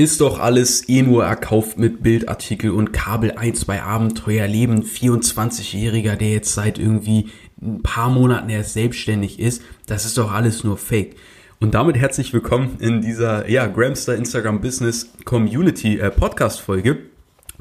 Ist 0.00 0.22
doch 0.22 0.38
alles 0.38 0.88
eh 0.88 1.02
nur 1.02 1.26
erkauft 1.26 1.76
mit 1.76 2.02
Bildartikel 2.02 2.70
und 2.70 2.90
Kabel 2.90 3.32
1 3.32 3.66
bei 3.66 3.82
Abenteuer 3.82 4.46
Leben. 4.46 4.82
24-Jähriger, 4.82 6.16
der 6.16 6.30
jetzt 6.30 6.54
seit 6.54 6.78
irgendwie 6.78 7.28
ein 7.60 7.82
paar 7.82 8.08
Monaten 8.08 8.48
erst 8.48 8.72
selbstständig 8.72 9.38
ist. 9.38 9.60
Das 9.84 10.06
ist 10.06 10.16
doch 10.16 10.32
alles 10.32 10.64
nur 10.64 10.78
Fake. 10.78 11.16
Und 11.58 11.74
damit 11.74 11.98
herzlich 11.98 12.32
willkommen 12.32 12.78
in 12.80 13.02
dieser 13.02 13.46
ja, 13.50 13.66
Gramster 13.66 14.16
Instagram 14.16 14.62
Business 14.62 15.10
Community 15.26 15.98
äh, 15.98 16.10
Podcast 16.10 16.62
Folge. 16.62 17.09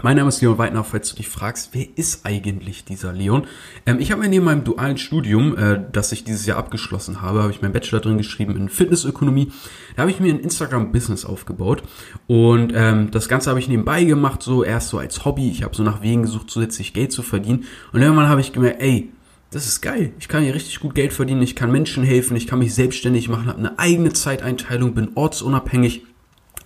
Mein 0.02 0.16
Name 0.16 0.30
ist 0.30 0.40
Leon 0.40 0.58
Weidner, 0.58 0.86
falls 0.86 1.10
du 1.10 1.18
dich 1.18 1.28
fragst, 1.28 1.72
wer 1.74 1.86
ist 1.96 2.26
eigentlich 2.26 2.86
dieser 2.86 3.12
Leon? 3.12 3.46
Ähm, 3.86 4.00
ich 4.00 4.12
habe 4.12 4.22
mir 4.22 4.30
neben 4.30 4.46
meinem 4.46 4.64
dualen 4.64 4.98
Studium, 4.98 5.58
äh, 5.58 5.82
das 5.92 6.14
ich 6.14 6.24
dieses 6.24 6.46
Jahr 6.46 6.58
abgeschlossen 6.58 7.22
habe, 7.22 7.42
habe 7.42 7.52
ich 7.52 7.62
meinen 7.62 7.74
Bachelor 7.74 8.00
drin 8.00 8.18
geschrieben 8.18 8.56
in 8.56 8.70
Fitnessökonomie. 8.70 9.52
Da 9.98 10.04
habe 10.04 10.12
ich 10.12 10.22
mir 10.22 10.34
ein 10.34 10.40
Instagram-Business 10.40 11.26
aufgebaut 11.26 11.84
und 12.28 12.72
ähm, 12.74 13.12
das 13.12 13.28
Ganze 13.28 13.50
habe 13.50 13.60
ich 13.60 13.68
nebenbei 13.68 14.06
gemacht, 14.06 14.42
so 14.42 14.64
erst 14.64 14.88
so 14.88 15.00
als 15.00 15.26
Hobby. 15.26 15.52
Ich 15.52 15.64
habe 15.64 15.76
so 15.76 15.84
nach 15.84 16.02
Wegen 16.02 16.22
gesucht, 16.22 16.50
zusätzlich 16.50 16.94
Geld 16.94 17.12
zu 17.12 17.22
verdienen 17.22 17.66
und 17.92 18.02
irgendwann 18.02 18.30
habe 18.30 18.40
ich 18.40 18.54
gemerkt, 18.54 18.82
ey, 18.82 19.12
das 19.52 19.66
ist 19.66 19.82
geil. 19.82 20.14
Ich 20.18 20.30
kann 20.30 20.44
hier 20.44 20.56
richtig 20.56 20.80
gut 20.80 20.96
Geld 20.96 21.12
verdienen, 21.12 21.42
ich 21.42 21.58
kann 21.58 21.74
Menschen 21.74 22.06
helfen, 22.06 22.38
ich 22.38 22.48
kann 22.48 22.60
mich 22.60 22.74
selbstständig 22.74 23.28
machen, 23.28 23.48
habe 23.48 23.60
eine 23.60 23.78
eigene 23.80 24.14
Zeiteinteilung, 24.14 24.94
bin 24.94 25.10
ortsunabhängig 25.16 26.06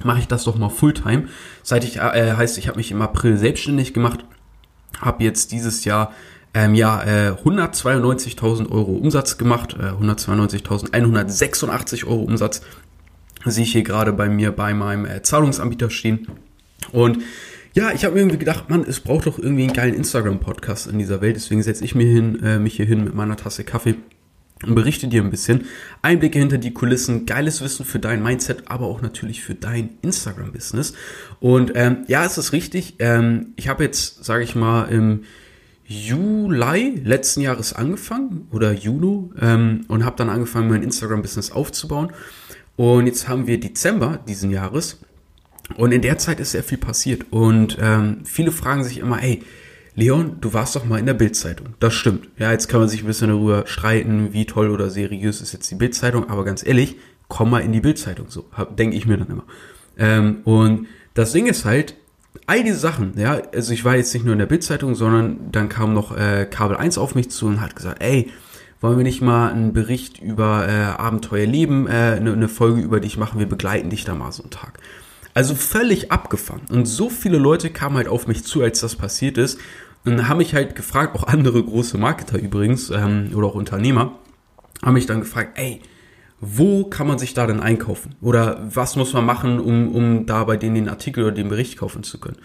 mache 0.06 0.20
ich 0.20 0.28
das 0.28 0.44
doch 0.44 0.58
mal 0.58 0.70
Fulltime. 0.70 1.28
Seit 1.62 1.84
ich, 1.84 1.98
äh, 1.98 2.34
heißt, 2.36 2.58
ich 2.58 2.68
habe 2.68 2.78
mich 2.78 2.92
im 2.92 3.02
April 3.02 3.38
selbstständig 3.38 3.94
gemacht, 3.94 4.26
habe 5.00 5.24
jetzt 5.24 5.52
dieses 5.52 5.86
Jahr 5.86 6.12
ähm, 6.54 6.76
ja, 6.76 7.02
äh, 7.04 7.32
192.000 7.32 8.72
Euro 8.72 8.92
Umsatz 8.92 9.38
gemacht, 9.38 9.76
äh, 9.80 9.92
192.186 9.92 12.06
Euro 12.06 12.22
Umsatz 12.22 12.62
sehe 13.46 13.64
ich 13.64 13.72
hier 13.72 13.84
gerade 13.84 14.14
bei 14.14 14.30
mir 14.30 14.52
bei 14.52 14.74
meinem 14.74 15.06
äh, 15.06 15.22
Zahlungsanbieter 15.22 15.90
stehen. 15.90 16.28
Und 16.92 17.20
ja, 17.74 17.92
ich 17.92 18.06
habe 18.06 18.16
mir 18.16 18.22
irgendwie 18.22 18.38
gedacht, 18.38 18.70
man, 18.70 18.84
es 18.84 19.00
braucht 19.00 19.26
doch 19.26 19.40
irgendwie 19.40 19.64
einen 19.64 19.74
geilen 19.74 19.96
Instagram-Podcast 19.96 20.88
in 20.88 21.00
dieser 21.00 21.22
Welt. 21.22 21.36
Deswegen 21.36 21.64
setze 21.64 21.84
ich 21.84 21.96
mir 21.96 22.06
hin, 22.06 22.42
äh, 22.44 22.60
mich 22.60 22.76
hier 22.76 22.86
hin 22.86 23.04
mit 23.04 23.16
meiner 23.16 23.36
Tasse 23.36 23.64
Kaffee 23.64 23.96
berichte 24.68 25.08
dir 25.08 25.22
ein 25.22 25.30
bisschen 25.30 25.66
Einblicke 26.02 26.40
hinter 26.40 26.58
die 26.58 26.74
Kulissen, 26.74 27.26
geiles 27.26 27.62
Wissen 27.62 27.86
für 27.86 28.00
dein 28.00 28.24
Mindset, 28.24 28.64
aber 28.68 28.88
auch 28.88 29.02
natürlich 29.02 29.44
für 29.44 29.56
dein 29.56 29.92
Instagram-Business. 30.02 30.94
Und 31.40 31.72
ähm, 31.76 32.04
ja, 32.08 32.26
es 32.26 32.38
ist 32.38 32.54
richtig. 32.54 32.96
Ähm, 33.00 33.54
ich 33.56 33.68
habe 33.68 33.84
jetzt, 33.84 34.24
sage 34.24 34.44
ich 34.44 34.56
mal, 34.56 34.86
im 34.86 35.24
Juli 35.86 37.02
letzten 37.04 37.42
Jahres 37.42 37.74
angefangen 37.74 38.48
oder 38.52 38.72
Juni 38.72 39.30
ähm, 39.40 39.86
und 39.88 40.06
habe 40.06 40.16
dann 40.16 40.30
angefangen, 40.30 40.70
mein 40.70 40.84
Instagram-Business 40.84 41.52
aufzubauen. 41.52 42.12
Und 42.76 43.08
jetzt 43.08 43.28
haben 43.28 43.48
wir 43.48 43.60
Dezember 43.60 44.20
diesen 44.28 44.50
Jahres 44.50 45.00
und 45.78 45.92
in 45.92 46.02
der 46.02 46.18
Zeit 46.18 46.40
ist 46.40 46.52
sehr 46.52 46.64
viel 46.64 46.78
passiert 46.78 47.32
und 47.32 47.78
ähm, 47.80 48.22
viele 48.26 48.52
fragen 48.52 48.84
sich 48.84 48.98
immer, 48.98 49.22
ey, 49.22 49.44
Leon, 49.96 50.38
du 50.42 50.54
warst 50.54 50.76
doch 50.76 50.86
mal 50.86 51.00
in 51.00 51.06
der 51.06 51.14
Bildzeitung. 51.14 51.76
Das 51.80 51.94
stimmt. 51.94 52.30
Ja, 52.38 52.52
jetzt 52.52 52.68
kann 52.68 52.80
man 52.80 52.90
sich 52.90 53.04
ein 53.04 53.08
bisschen 53.08 53.30
darüber 53.30 53.68
streiten, 53.68 54.34
wie 54.34 54.46
toll 54.46 54.70
oder 54.70 54.90
seriös 54.90 55.42
ist 55.42 55.54
jetzt 55.54 55.70
die 55.70 55.76
Bildzeitung, 55.76 56.30
aber 56.30 56.44
ganz 56.44 56.66
ehrlich, 56.66 56.98
komm 57.28 57.52
mal 57.52 57.60
in 57.60 57.72
die 57.72 57.82
Bildzeitung, 57.82 58.28
so 58.30 58.46
denke 58.78 58.96
ich 58.96 59.06
mir 59.06 59.18
dann 59.18 59.30
immer. 59.30 59.44
Ähm, 59.98 60.42
und 60.46 60.88
das 61.14 61.32
Ding 61.32 61.46
ist 61.46 61.66
halt, 61.66 61.96
all 62.48 62.64
diese 62.64 62.78
Sachen, 62.78 63.14
ja, 63.18 63.42
also 63.54 63.74
ich 63.74 63.86
war 63.86 63.96
jetzt 63.96 64.14
nicht 64.14 64.26
nur 64.26 64.34
in 64.34 64.40
der 64.40 64.48
Bildzeitung, 64.48 64.96
sondern 64.96 65.52
dann 65.52 65.70
kam 65.70 65.94
noch 65.94 66.16
äh, 66.16 66.48
Kabel 66.50 66.78
1 66.78 66.98
auf 66.98 67.16
mich 67.16 67.30
zu 67.30 67.46
und 67.46 67.62
hat 67.62 67.76
gesagt, 67.76 68.02
ey, 68.02 68.32
wollen 68.82 68.98
wir 68.98 69.04
nicht 69.04 69.22
mal 69.22 69.52
einen 69.52 69.74
Bericht 69.74 70.22
über 70.22 70.68
äh, 70.68 71.02
Abenteuerleben, 71.02 71.88
äh, 71.88 72.18
eine, 72.18 72.34
eine 72.34 72.50
Folge 72.50 72.82
über 72.82 73.00
dich 73.00 73.18
machen, 73.18 73.40
wir 73.40 73.48
begleiten 73.48 73.90
dich 73.90 74.04
da 74.04 74.14
mal 74.14 74.32
so 74.32 74.44
einen 74.44 74.52
Tag. 74.52 74.80
Also 75.34 75.56
völlig 75.56 76.12
abgefahren. 76.12 76.62
Und 76.70 76.86
so 76.86 77.10
viele 77.10 77.38
Leute 77.38 77.70
kamen 77.70 77.98
halt 77.98 78.08
auf 78.08 78.28
mich 78.28 78.44
zu, 78.44 78.62
als 78.62 78.82
das 78.82 78.96
passiert 78.96 79.38
ist. 79.38 79.58
Und 80.06 80.28
haben 80.28 80.38
mich 80.38 80.54
halt 80.54 80.76
gefragt, 80.76 81.16
auch 81.16 81.24
andere 81.24 81.64
große 81.64 81.98
Marketer 81.98 82.38
übrigens, 82.38 82.90
ähm, 82.90 83.32
oder 83.34 83.48
auch 83.48 83.56
Unternehmer, 83.56 84.20
haben 84.84 84.94
mich 84.94 85.06
dann 85.06 85.22
gefragt, 85.22 85.58
ey, 85.58 85.82
wo 86.42 86.84
kann 86.84 87.08
man 87.08 87.20
sich 87.20 87.34
da 87.34 87.48
denn 87.48 87.62
einkaufen? 87.62 88.16
Oder 88.22 88.60
was 88.74 88.98
muss 88.98 89.14
man 89.14 89.26
machen, 89.26 89.60
um, 89.60 89.96
um 89.96 90.26
da 90.26 90.44
bei 90.44 90.58
denen 90.58 90.76
den 90.76 90.90
Artikel 90.90 91.24
oder 91.24 91.32
den 91.32 91.48
Bericht 91.48 91.78
kaufen 91.78 92.04
zu 92.04 92.20
können? 92.20 92.38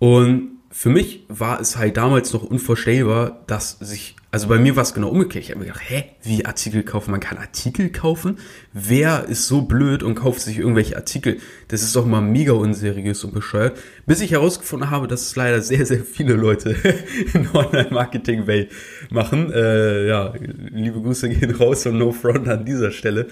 Und 0.00 0.57
für 0.70 0.90
mich 0.90 1.24
war 1.28 1.60
es 1.60 1.76
halt 1.76 1.96
damals 1.96 2.32
noch 2.32 2.42
unvorstellbar, 2.42 3.42
dass 3.46 3.78
sich 3.78 4.16
also 4.30 4.48
bei 4.48 4.58
mir 4.58 4.76
war 4.76 4.82
es 4.82 4.92
genau 4.92 5.08
umgekehrt. 5.08 5.44
Ich 5.44 5.50
habe 5.50 5.60
mir 5.60 5.66
gedacht, 5.66 5.88
hä, 5.88 6.04
wie 6.22 6.44
Artikel 6.44 6.82
kaufen? 6.82 7.12
Man 7.12 7.20
kann 7.20 7.38
Artikel 7.38 7.88
kaufen? 7.88 8.36
Wer 8.74 9.24
ist 9.24 9.46
so 9.46 9.62
blöd 9.62 10.02
und 10.02 10.16
kauft 10.16 10.42
sich 10.42 10.58
irgendwelche 10.58 10.96
Artikel? 10.96 11.38
Das 11.68 11.82
ist 11.82 11.96
doch 11.96 12.04
mal 12.04 12.20
mega 12.20 12.52
unseriös 12.52 13.24
und 13.24 13.32
bescheuert. 13.32 13.78
Bis 14.04 14.20
ich 14.20 14.32
herausgefunden 14.32 14.90
habe, 14.90 15.08
dass 15.08 15.22
es 15.22 15.34
leider 15.34 15.62
sehr, 15.62 15.86
sehr 15.86 16.04
viele 16.04 16.34
Leute 16.34 16.76
in 17.32 17.48
Online-Marketing-Welt 17.54 18.70
machen. 19.08 19.50
Äh, 19.50 20.08
ja, 20.08 20.34
liebe 20.72 21.00
Grüße 21.00 21.30
gehen 21.30 21.52
raus 21.52 21.86
und 21.86 21.96
no 21.96 22.12
front 22.12 22.48
an 22.48 22.66
dieser 22.66 22.90
Stelle. 22.90 23.28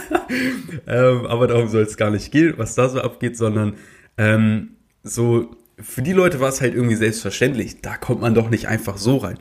ähm, 0.86 1.26
aber 1.26 1.46
darum 1.46 1.68
soll 1.68 1.82
es 1.82 1.98
gar 1.98 2.10
nicht 2.10 2.32
gehen, 2.32 2.54
was 2.56 2.74
da 2.74 2.88
so 2.88 3.02
abgeht, 3.02 3.36
sondern 3.36 3.74
ähm, 4.16 4.76
so 5.02 5.54
für 5.78 6.02
die 6.02 6.12
Leute 6.12 6.40
war 6.40 6.48
es 6.48 6.60
halt 6.60 6.74
irgendwie 6.74 6.96
selbstverständlich. 6.96 7.82
Da 7.82 7.96
kommt 7.96 8.20
man 8.20 8.34
doch 8.34 8.48
nicht 8.48 8.68
einfach 8.68 8.96
so 8.96 9.18
rein. 9.18 9.38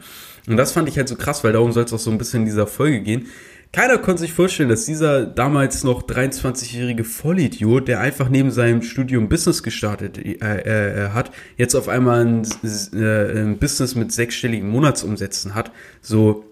Und 0.47 0.57
das 0.57 0.73
fand 0.73 0.90
ich 0.90 0.97
halt 0.97 1.07
so 1.07 1.16
krass, 1.16 1.44
weil 1.44 1.53
darum 1.53 1.72
soll 1.72 1.85
es 1.85 1.94
auch 1.94 2.00
so 2.00 2.12
ein 2.12 2.18
bisschen 2.18 2.41
in 2.41 2.46
dieser 2.46 2.68
Folge 2.68 3.01
gehen. 3.01 3.28
Keiner 3.72 3.97
konnte 3.97 4.22
sich 4.22 4.31
vorstellen, 4.31 4.69
dass 4.69 4.85
dieser 4.85 5.25
damals 5.25 5.84
noch 5.84 6.03
23-jährige 6.03 7.03
Vollidiot, 7.03 7.88
der 7.88 8.00
einfach 8.00 8.29
neben 8.29 8.51
seinem 8.51 8.81
Studium 8.81 9.28
Business 9.28 9.63
gestartet 9.63 10.18
äh, 10.18 11.06
äh, 11.06 11.09
hat, 11.09 11.31
jetzt 11.57 11.75
auf 11.75 11.90
einmal 11.90 12.25
ein, 12.25 12.47
äh, 12.94 13.41
ein 13.41 13.57
Business 13.57 13.96
mit 13.96 14.12
sechsstelligen 14.13 14.69
Monatsumsätzen 14.69 15.56
hat. 15.56 15.72
So, 16.02 16.46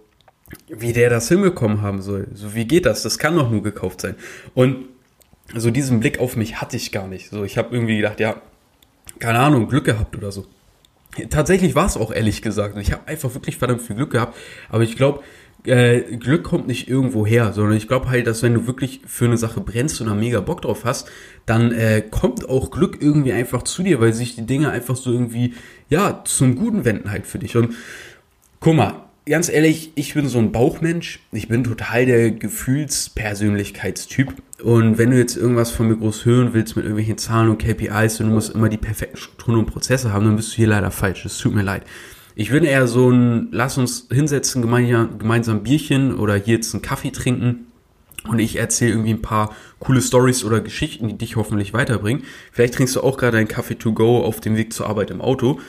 wie 0.68 0.92
der 0.92 1.10
das 1.10 1.30
hinbekommen 1.30 1.82
haben 1.82 2.02
soll. 2.02 2.28
So, 2.34 2.56
wie 2.56 2.66
geht 2.66 2.86
das? 2.86 3.04
Das 3.04 3.20
kann 3.20 3.38
doch 3.38 3.50
nur 3.50 3.64
gekauft 3.64 4.02
sein. 4.02 4.16
Und 4.54 4.86
so 5.56 5.72
diesen 5.72 6.00
Blick 6.00 6.20
auf 6.20 6.36
mich 6.36 6.60
hatte 6.62 6.76
ich 6.78 6.92
gar 6.92 7.08
nicht. 7.08 7.30
So, 7.30 7.44
ich 7.44 7.58
habe 7.58 7.74
irgendwie 7.74 7.98
gedacht, 7.98 8.20
ja, 8.20 8.42
keine 9.20 9.40
Ahnung, 9.40 9.68
Glück 9.68 9.86
gehabt 9.86 10.16
oder 10.18 10.32
so. 10.32 10.46
Tatsächlich 11.30 11.76
war 11.76 11.86
es 11.86 11.98
auch 11.98 12.12
ehrlich 12.12 12.42
gesagt. 12.42 12.78
Ich 12.78 12.92
habe 12.92 13.08
einfach 13.08 13.34
wirklich 13.34 13.58
verdammt 13.58 13.82
viel 13.82 13.96
Glück 13.96 14.12
gehabt. 14.12 14.36
Aber 14.70 14.84
ich 14.84 14.96
glaube, 14.96 15.22
äh, 15.66 16.02
Glück 16.18 16.44
kommt 16.44 16.68
nicht 16.68 16.90
irgendwo 16.90 17.26
her, 17.26 17.54
sondern 17.54 17.78
ich 17.78 17.88
glaube 17.88 18.10
halt, 18.10 18.28
dass 18.28 18.44
wenn 18.44 18.54
du 18.54 18.68
wirklich 18.68 19.02
für 19.06 19.26
eine 19.26 19.38
Sache 19.38 19.62
brennst 19.62 20.02
und 20.02 20.08
da 20.08 20.16
mega 20.16 20.42
Bock 20.42 20.62
drauf 20.62 20.84
hast, 20.86 21.10
dann 21.46 21.72
äh, 21.72 22.02
kommt 22.02 22.50
auch 22.50 22.72
Glück 22.72 22.98
irgendwie 23.02 23.32
einfach 23.32 23.64
zu 23.64 23.84
dir, 23.84 24.02
weil 24.02 24.14
sich 24.14 24.36
die 24.36 24.46
Dinge 24.46 24.72
einfach 24.72 24.96
so 24.96 25.12
irgendwie, 25.12 25.54
ja, 25.90 26.22
zum 26.26 26.56
Guten 26.56 26.84
wenden 26.84 27.12
halt 27.12 27.28
für 27.28 27.40
dich. 27.40 27.56
Und 27.56 27.76
guck 28.60 28.76
mal, 28.76 29.03
ganz 29.26 29.50
ehrlich, 29.50 29.92
ich 29.96 30.14
bin 30.14 30.28
so 30.28 30.38
ein 30.40 30.52
Bauchmensch. 30.52 31.20
Ich 31.32 31.48
bin 31.48 31.64
total 31.64 32.06
der 32.06 32.32
Gefühlspersönlichkeitstyp. 32.32 34.34
Und 34.62 34.98
wenn 34.98 35.12
du 35.12 35.18
jetzt 35.18 35.38
irgendwas 35.38 35.72
von 35.72 35.88
mir 35.88 35.96
groß 35.98 36.26
hören 36.26 36.54
willst 36.54 36.76
mit 36.76 36.84
irgendwelchen 36.86 37.18
Zahlen 37.18 37.50
und 37.50 37.58
KPIs 37.58 38.20
und 38.20 38.28
du 38.28 38.34
musst 38.34 38.54
immer 38.54 38.70
die 38.70 38.78
perfekten 38.78 39.18
Strukturen 39.18 39.60
und 39.60 39.68
Prozesse 39.68 40.14
haben, 40.14 40.26
dann 40.26 40.36
bist 40.36 40.52
du 40.54 40.58
hier 40.58 40.68
leider 40.68 40.92
falsch. 40.92 41.26
Es 41.26 41.38
tut 41.38 41.56
mir 41.56 41.64
leid. 41.64 41.84
Ich 42.36 42.50
bin 42.50 42.64
eher 42.64 42.88
so 42.88 43.12
ein, 43.12 43.50
lass 43.52 43.78
uns 43.78 44.08
hinsetzen, 44.12 44.62
gemeinsam, 44.62 45.20
gemeinsam 45.20 45.64
Bierchen 45.64 46.16
oder 46.16 46.36
hier 46.36 46.56
jetzt 46.56 46.74
einen 46.74 46.82
Kaffee 46.82 47.12
trinken 47.12 47.68
und 48.28 48.40
ich 48.40 48.56
erzähle 48.56 48.92
irgendwie 48.92 49.14
ein 49.14 49.22
paar 49.22 49.56
coole 49.80 50.02
Stories 50.02 50.44
oder 50.44 50.62
Geschichten, 50.62 51.10
die 51.10 51.18
dich 51.18 51.36
hoffentlich 51.36 51.74
weiterbringen. 51.74 52.24
Vielleicht 52.52 52.74
trinkst 52.74 52.96
du 52.96 53.02
auch 53.02 53.18
gerade 53.18 53.38
einen 53.38 53.48
Kaffee 53.48 53.76
to 53.76 53.94
go 53.94 54.24
auf 54.24 54.40
dem 54.40 54.56
Weg 54.56 54.74
zur 54.74 54.88
Arbeit 54.88 55.12
im 55.12 55.22
Auto 55.22 55.60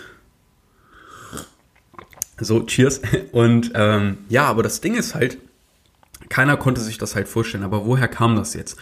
so, 2.39 2.63
cheers. 2.63 3.01
Und 3.33 3.73
ähm, 3.75 4.19
ja, 4.29 4.45
aber 4.45 4.63
das 4.63 4.81
Ding 4.81 4.95
ist 4.95 5.15
halt, 5.15 5.39
keiner 6.29 6.57
konnte 6.57 6.81
sich 6.81 6.99
das 6.99 7.15
halt 7.15 7.29
vorstellen. 7.29 7.65
Aber 7.65 7.87
woher 7.87 8.09
kam 8.09 8.37
das 8.37 8.55
jetzt? 8.55 8.77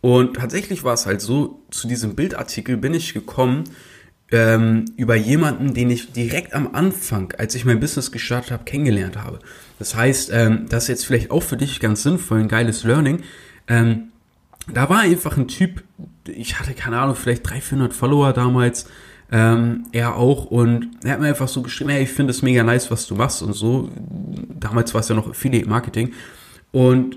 Und 0.00 0.36
tatsächlich 0.36 0.82
war 0.82 0.94
es 0.94 1.06
halt 1.06 1.20
so, 1.20 1.62
zu 1.70 1.86
diesem 1.86 2.14
Bildartikel 2.14 2.76
bin 2.76 2.94
ich 2.94 3.12
gekommen 3.12 3.64
ähm, 4.32 4.84
über 4.96 5.16
jemanden, 5.16 5.74
den 5.74 5.90
ich 5.90 6.12
direkt 6.12 6.54
am 6.54 6.74
Anfang, 6.74 7.32
als 7.36 7.54
ich 7.54 7.64
mein 7.64 7.80
Business 7.80 8.12
gestartet 8.12 8.52
habe, 8.52 8.64
kennengelernt 8.64 9.16
habe. 9.16 9.40
Das 9.78 9.94
heißt, 9.94 10.30
ähm, 10.32 10.66
das 10.68 10.84
ist 10.84 10.88
jetzt 10.88 11.06
vielleicht 11.06 11.30
auch 11.30 11.42
für 11.42 11.56
dich 11.56 11.80
ganz 11.80 12.02
sinnvoll, 12.02 12.40
ein 12.40 12.48
geiles 12.48 12.84
Learning. 12.84 13.22
Ähm, 13.66 14.08
da 14.72 14.88
war 14.88 15.00
einfach 15.00 15.36
ein 15.36 15.48
Typ, 15.48 15.82
ich 16.26 16.60
hatte 16.60 16.74
keine 16.74 17.00
Ahnung, 17.00 17.16
vielleicht 17.16 17.48
300, 17.48 17.64
400 17.64 17.94
Follower 17.94 18.32
damals, 18.32 18.86
ähm, 19.32 19.86
er 19.92 20.16
auch 20.16 20.46
und 20.46 20.90
er 21.04 21.12
hat 21.12 21.20
mir 21.20 21.28
einfach 21.28 21.48
so 21.48 21.62
geschrieben, 21.62 21.90
hey, 21.90 22.02
ich 22.02 22.10
finde 22.10 22.32
es 22.32 22.42
mega 22.42 22.62
nice, 22.62 22.90
was 22.90 23.06
du 23.06 23.14
machst 23.14 23.42
und 23.42 23.52
so. 23.52 23.88
Damals 24.58 24.92
war 24.94 25.00
es 25.00 25.08
ja 25.08 25.14
noch 25.14 25.28
Affiliate 25.28 25.68
Marketing 25.68 26.12
und 26.72 27.16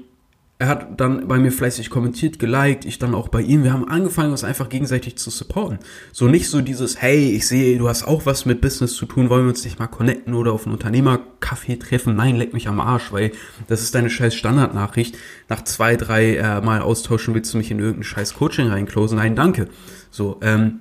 er 0.59 0.69
hat 0.69 1.01
dann 1.01 1.27
bei 1.27 1.39
mir 1.39 1.51
fleißig 1.51 1.89
kommentiert, 1.89 2.39
geliked, 2.39 2.85
ich 2.85 2.97
dann 2.97 3.15
auch 3.15 3.27
bei 3.27 3.41
ihm. 3.41 3.63
Wir 3.65 3.73
haben 3.73 3.85
angefangen, 3.85 4.31
uns 4.31 4.45
einfach 4.45 4.69
gegenseitig 4.69 5.17
zu 5.17 5.29
supporten. 5.29 5.79
So 6.13 6.29
nicht 6.29 6.49
so 6.49 6.61
dieses, 6.61 7.01
hey, 7.01 7.35
ich 7.35 7.47
sehe, 7.47 7.77
du 7.77 7.89
hast 7.89 8.07
auch 8.07 8.25
was 8.25 8.45
mit 8.45 8.61
Business 8.61 8.93
zu 8.93 9.05
tun, 9.05 9.29
wollen 9.29 9.43
wir 9.43 9.49
uns 9.49 9.65
nicht 9.65 9.79
mal 9.79 9.87
connecten 9.87 10.33
oder 10.35 10.53
auf 10.53 10.65
einen 10.65 10.77
Unternehmercafé 10.77 11.77
treffen? 11.79 12.15
Nein, 12.15 12.37
leck 12.37 12.53
mich 12.53 12.69
am 12.69 12.79
Arsch, 12.79 13.11
weil 13.11 13.31
das 13.67 13.81
ist 13.81 13.93
deine 13.93 14.09
scheiß 14.09 14.35
Standardnachricht. 14.35 15.17
Nach 15.49 15.63
zwei, 15.65 15.97
drei 15.97 16.37
äh, 16.37 16.61
Mal 16.61 16.81
austauschen 16.81 17.33
willst 17.33 17.53
du 17.53 17.57
mich 17.57 17.69
in 17.69 17.79
irgendein 17.79 18.03
scheiß 18.03 18.35
Coaching 18.35 18.69
reinklosen? 18.69 19.17
Nein, 19.17 19.35
danke. 19.35 19.67
So, 20.11 20.39
ähm, 20.41 20.79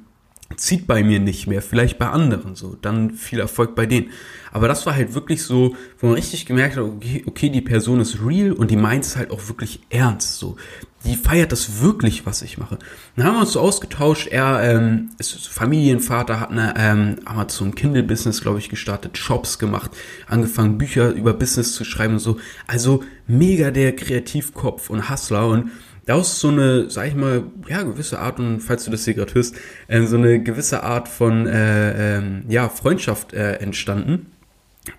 zieht 0.57 0.87
bei 0.87 1.03
mir 1.03 1.21
nicht 1.21 1.47
mehr, 1.47 1.63
vielleicht 1.63 1.99
bei 1.99 2.09
anderen 2.09 2.55
so, 2.55 2.77
dann 2.81 3.13
viel 3.13 3.41
Erfolg 3.41 3.75
bei 3.75 3.87
denen. 3.87 4.11
Aber 4.53 4.69
das 4.69 4.85
war 4.85 4.95
halt 4.95 5.15
wirklich 5.15 5.43
so, 5.43 5.75
wo 5.99 6.09
man 6.09 6.17
richtig 6.17 6.45
gemerkt 6.45 6.77
hat, 6.77 6.85
okay, 6.85 7.25
okay 7.27 7.49
die 7.49 7.63
Person 7.63 8.01
ist 8.01 8.19
real 8.25 8.53
und 8.53 8.71
die 8.71 8.77
meint 8.77 9.05
es 9.05 9.17
halt 9.17 9.31
auch 9.31 9.49
wirklich 9.49 9.81
ernst 9.89 10.39
so. 10.39 10.57
Die 11.05 11.17
feiert 11.17 11.51
das 11.51 11.81
wirklich, 11.81 12.27
was 12.27 12.43
ich 12.43 12.59
mache. 12.59 12.79
Dann 13.17 13.27
haben 13.27 13.35
wir 13.35 13.41
uns 13.41 13.53
so 13.53 13.61
ausgetauscht. 13.61 14.29
Er 14.29 14.63
ähm, 14.63 15.11
ist 15.19 15.49
Familienvater, 15.49 16.39
hat 16.39 16.51
eine 16.51 16.75
ähm, 16.77 17.17
Amazon 17.25 17.75
Kindle 17.75 18.05
Business, 18.05 18.41
glaube 18.41 18.59
ich, 18.59 18.69
gestartet, 18.69 19.19
Shops 19.19 19.59
gemacht, 19.59 19.91
angefangen 20.29 20.79
Bücher 20.79 21.11
über 21.11 21.33
Business 21.33 21.73
zu 21.75 21.85
schreiben 21.85 22.15
und 22.15 22.21
so. 22.21 22.39
Also 22.69 23.03
mega 23.27 23.73
der 23.73 23.97
Kreativkopf 23.97 24.91
und 24.91 25.11
Hustler 25.11 25.49
und 25.49 25.71
daraus 26.07 26.33
ist 26.33 26.41
so 26.41 26.49
eine, 26.49 26.91
sag 26.91 27.09
ich 27.09 27.15
mal, 27.15 27.45
ja, 27.69 27.83
gewisse 27.83 28.19
Art, 28.19 28.39
und 28.39 28.61
falls 28.61 28.85
du 28.85 28.91
das 28.91 29.05
hier 29.05 29.15
gerade 29.15 29.35
hörst, 29.35 29.57
äh, 29.89 30.03
so 30.03 30.17
eine 30.17 30.43
gewisse 30.43 30.83
Art 30.83 31.09
von 31.09 31.47
äh, 31.47 32.19
ähm, 32.19 32.45
ja, 32.49 32.69
Freundschaft 32.69 33.33
äh, 33.33 33.55
entstanden. 33.57 34.33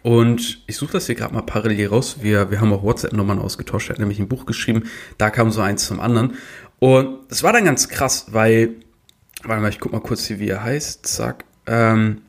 Und 0.02 0.64
ich 0.66 0.78
suche 0.78 0.94
das 0.94 1.08
hier 1.08 1.16
gerade 1.16 1.34
mal 1.34 1.42
parallel 1.42 1.88
raus. 1.88 2.18
Wir, 2.22 2.52
wir 2.52 2.62
haben 2.62 2.72
auch 2.72 2.84
WhatsApp-Nummern 2.84 3.40
ausgetauscht. 3.40 3.90
Er 3.90 3.94
hat 3.94 4.00
nämlich 4.00 4.20
ein 4.20 4.30
Buch 4.30 4.46
geschrieben. 4.46 4.84
Da 5.18 5.30
kam 5.30 5.52
so 5.52 5.62
eins 5.62 5.86
zum 5.86 6.00
anderen. 6.00 6.36
Und 6.80 7.20
es 7.30 7.44
war 7.44 7.52
dann 7.52 7.66
ganz 7.66 7.90
krass, 7.90 8.28
weil, 8.32 8.76
warte 9.44 9.62
mal, 9.62 9.70
ich 9.70 9.80
guck 9.80 9.92
mal 9.92 10.00
kurz 10.00 10.26
hier, 10.26 10.40
wie 10.40 10.48
er 10.48 10.64
heißt. 10.64 11.06
Zack. 11.06 11.44
Ähm, 11.68 12.22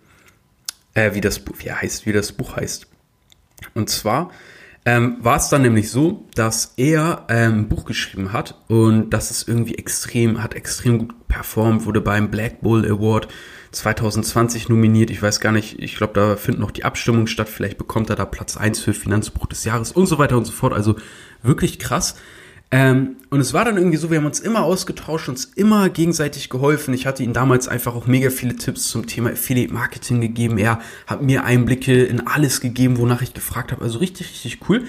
äh, 0.95 1.15
wie 1.15 1.21
das 1.21 1.39
Buch, 1.39 1.55
wie 1.59 1.69
er 1.69 1.81
heißt, 1.81 2.07
wie 2.07 2.13
das 2.13 2.33
Buch 2.33 2.57
heißt. 2.57 2.89
Und 3.75 3.89
zwar 3.89 4.31
ähm, 4.87 5.17
war 5.21 5.37
es 5.37 5.49
dann 5.49 5.63
nämlich 5.63 5.91
so, 5.91 6.27
dass 6.35 6.75
er 6.77 7.25
ähm, 7.29 7.61
ein 7.61 7.69
Buch 7.69 7.85
geschrieben 7.87 8.33
hat 8.33 8.63
und 8.69 9.11
das 9.11 9.31
ist 9.31 9.49
irgendwie 9.49 9.77
extrem, 9.77 10.43
hat 10.43 10.55
extrem 10.55 10.99
gut 10.99 11.29
performt, 11.29 11.87
wurde 11.87 12.01
beim 12.01 12.31
Black 12.31 12.61
Bull 12.61 12.85
Award 12.85 13.29
2020 13.73 14.69
nominiert. 14.69 15.11
Ich 15.11 15.23
weiß 15.23 15.41
gar 15.41 15.53
nicht, 15.53 15.83
ich 15.83 15.97
glaube, 15.97 16.13
da 16.15 16.37
findet 16.37 16.61
noch 16.61 16.71
die 16.71 16.85
Abstimmung 16.85 17.27
statt. 17.27 17.49
Vielleicht 17.49 17.79
bekommt 17.79 18.11
er 18.11 18.17
da 18.17 18.25
Platz 18.25 18.57
1 18.57 18.81
für 18.81 18.95
Finanzbuch 18.95 19.47
des 19.47 19.65
Jahres 19.65 19.93
und 19.93 20.07
so 20.07 20.19
weiter 20.19 20.37
und 20.37 20.45
so 20.45 20.53
fort. 20.53 20.73
Also 20.73 20.97
wirklich 21.43 21.79
krass. 21.79 22.15
Ähm, 22.75 23.19
und 23.31 23.39
es 23.39 23.55
war 23.55 23.65
dann 23.65 23.77
irgendwie 23.77 23.99
so, 23.99 24.11
wir 24.11 24.19
haben 24.19 24.27
uns 24.27 24.41
immer 24.41 24.65
ausgetauscht, 24.65 25.29
uns 25.29 25.45
immer 25.45 25.89
gegenseitig 25.91 26.51
geholfen. 26.51 26.93
Ich 26.93 27.07
hatte 27.07 27.23
ihm 27.23 27.33
damals 27.33 27.69
einfach 27.69 27.95
auch 27.95 28.09
mega 28.09 28.31
viele 28.31 28.57
Tipps 28.57 28.89
zum 28.89 29.07
Thema 29.07 29.31
Affiliate 29.31 29.73
Marketing 29.73 30.21
gegeben. 30.21 30.59
Er 30.59 30.81
hat 31.07 31.23
mir 31.23 31.45
Einblicke 31.45 32.03
in 32.03 32.27
alles 32.27 32.61
gegeben, 32.61 32.99
wonach 32.99 33.23
ich 33.23 33.33
gefragt 33.33 33.71
habe. 33.71 33.83
Also 33.83 34.01
richtig, 34.01 34.29
richtig 34.31 34.59
cool. 34.69 34.83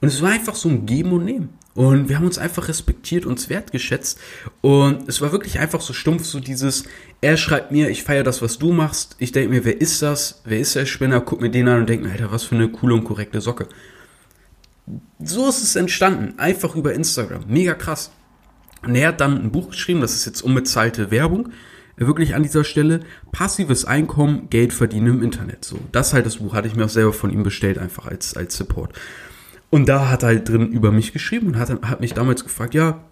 Und 0.00 0.08
es 0.08 0.22
war 0.22 0.30
einfach 0.30 0.54
so 0.54 0.70
ein 0.70 0.86
Geben 0.86 1.12
und 1.12 1.26
Nehmen. 1.26 1.50
Und 1.74 2.08
wir 2.08 2.16
haben 2.16 2.24
uns 2.24 2.38
einfach 2.38 2.68
respektiert, 2.68 3.26
uns 3.26 3.50
wertgeschätzt. 3.50 4.18
Und 4.62 5.06
es 5.06 5.20
war 5.20 5.30
wirklich 5.30 5.58
einfach 5.58 5.82
so 5.82 5.92
stumpf, 5.92 6.24
so 6.24 6.40
dieses, 6.40 6.84
er 7.20 7.36
schreibt 7.36 7.70
mir, 7.70 7.90
ich 7.90 8.02
feiere 8.02 8.24
das, 8.24 8.40
was 8.40 8.56
du 8.56 8.72
machst. 8.72 9.14
Ich 9.18 9.32
denke 9.32 9.50
mir, 9.50 9.66
wer 9.66 9.78
ist 9.78 10.00
das? 10.00 10.40
Wer 10.46 10.60
ist 10.60 10.74
der 10.74 10.86
Spinner? 10.86 11.20
Guck 11.20 11.42
mir 11.42 11.50
den 11.50 11.68
an 11.68 11.80
und 11.80 11.88
denke 11.90 12.06
mir, 12.06 12.12
Alter, 12.12 12.32
was 12.32 12.44
für 12.44 12.54
eine 12.54 12.70
coole 12.70 12.94
und 12.94 13.04
korrekte 13.04 13.42
Socke 13.42 13.68
so 15.18 15.48
ist 15.48 15.62
es 15.62 15.76
entstanden, 15.76 16.38
einfach 16.38 16.74
über 16.74 16.94
Instagram. 16.94 17.44
Mega 17.48 17.74
krass. 17.74 18.10
Und 18.82 18.94
er 18.94 19.08
hat 19.08 19.20
dann 19.20 19.40
ein 19.40 19.50
Buch 19.50 19.70
geschrieben, 19.70 20.00
das 20.00 20.14
ist 20.14 20.26
jetzt 20.26 20.42
unbezahlte 20.42 21.10
Werbung, 21.10 21.50
wirklich 21.96 22.34
an 22.34 22.42
dieser 22.42 22.64
Stelle. 22.64 23.00
Passives 23.32 23.84
Einkommen, 23.84 24.48
Geld 24.50 24.72
verdienen 24.72 25.06
im 25.06 25.22
Internet. 25.22 25.64
So, 25.64 25.78
das 25.92 26.12
halt 26.12 26.26
das 26.26 26.36
Buch, 26.36 26.54
hatte 26.54 26.68
ich 26.68 26.76
mir 26.76 26.84
auch 26.84 26.90
selber 26.90 27.12
von 27.12 27.30
ihm 27.30 27.42
bestellt, 27.42 27.78
einfach 27.78 28.06
als, 28.06 28.36
als 28.36 28.56
Support. 28.56 28.92
Und 29.70 29.88
da 29.88 30.10
hat 30.10 30.22
er 30.22 30.28
halt 30.28 30.48
drin 30.48 30.68
über 30.68 30.92
mich 30.92 31.12
geschrieben 31.12 31.48
und 31.48 31.58
hat, 31.58 31.70
hat 31.82 32.00
mich 32.00 32.14
damals 32.14 32.44
gefragt, 32.44 32.74
ja, 32.74 33.02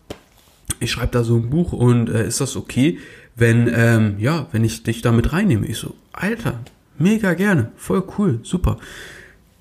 ich 0.81 0.93
schreibe 0.93 1.13
da 1.13 1.25
so 1.25 1.37
ein 1.37 1.51
Buch 1.51 1.73
und 1.73 2.09
äh, 2.09 2.27
ist 2.27 2.41
das 2.41 2.57
okay, 2.57 2.99
wenn, 3.35 3.71
ähm, 3.75 4.17
ja, 4.19 4.47
wenn 4.53 4.65
ich 4.65 4.83
dich 4.83 5.03
damit 5.03 5.33
reinnehme? 5.33 5.67
Ich 5.67 5.79
so, 5.79 5.95
Alter, 6.13 6.61
mega 6.99 7.35
gerne, 7.35 7.73
voll 7.77 8.05
cool, 8.17 8.41
super 8.45 8.79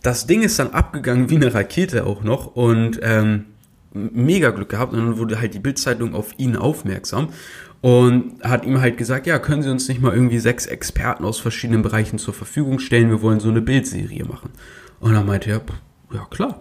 das 0.04 0.28
Ding 0.28 0.44
ist 0.44 0.60
dann 0.60 0.72
abgegangen 0.72 1.30
wie 1.30 1.38
eine 1.38 1.54
Rakete 1.54 2.06
auch 2.06 2.24
noch 2.24 2.56
und 2.56 3.00
ähm, 3.02 3.46
mega 3.94 4.52
Glück 4.52 4.70
gehabt 4.70 4.94
und 4.94 5.00
dann 5.00 5.18
wurde 5.18 5.40
halt 5.40 5.54
die 5.54 5.60
Bildzeitung 5.60 6.14
auf 6.14 6.38
ihn 6.38 6.56
aufmerksam 6.56 7.30
und 7.82 8.44
hat 8.44 8.66
ihm 8.66 8.80
halt 8.80 8.98
gesagt, 8.98 9.28
ja, 9.28 9.40
können 9.40 9.64
Sie 9.64 9.70
uns 9.70 9.88
nicht 9.88 10.02
mal 10.02 10.14
irgendwie 10.14 10.40
sechs 10.40 10.66
Experten 10.66 11.26
aus 11.26 11.40
verschiedenen 11.40 11.82
Bereichen 11.82 12.20
zur 12.20 12.34
Verfügung 12.34 12.80
stellen, 12.80 13.10
wir 13.10 13.22
wollen 13.22 13.40
so 13.40 13.50
eine 13.50 13.62
Bildserie 13.62 14.26
machen. 14.26 14.52
Und 15.00 15.14
dann 15.14 15.26
meinte 15.26 15.50
er, 15.50 15.62
ja 16.14 16.26
klar. 16.30 16.60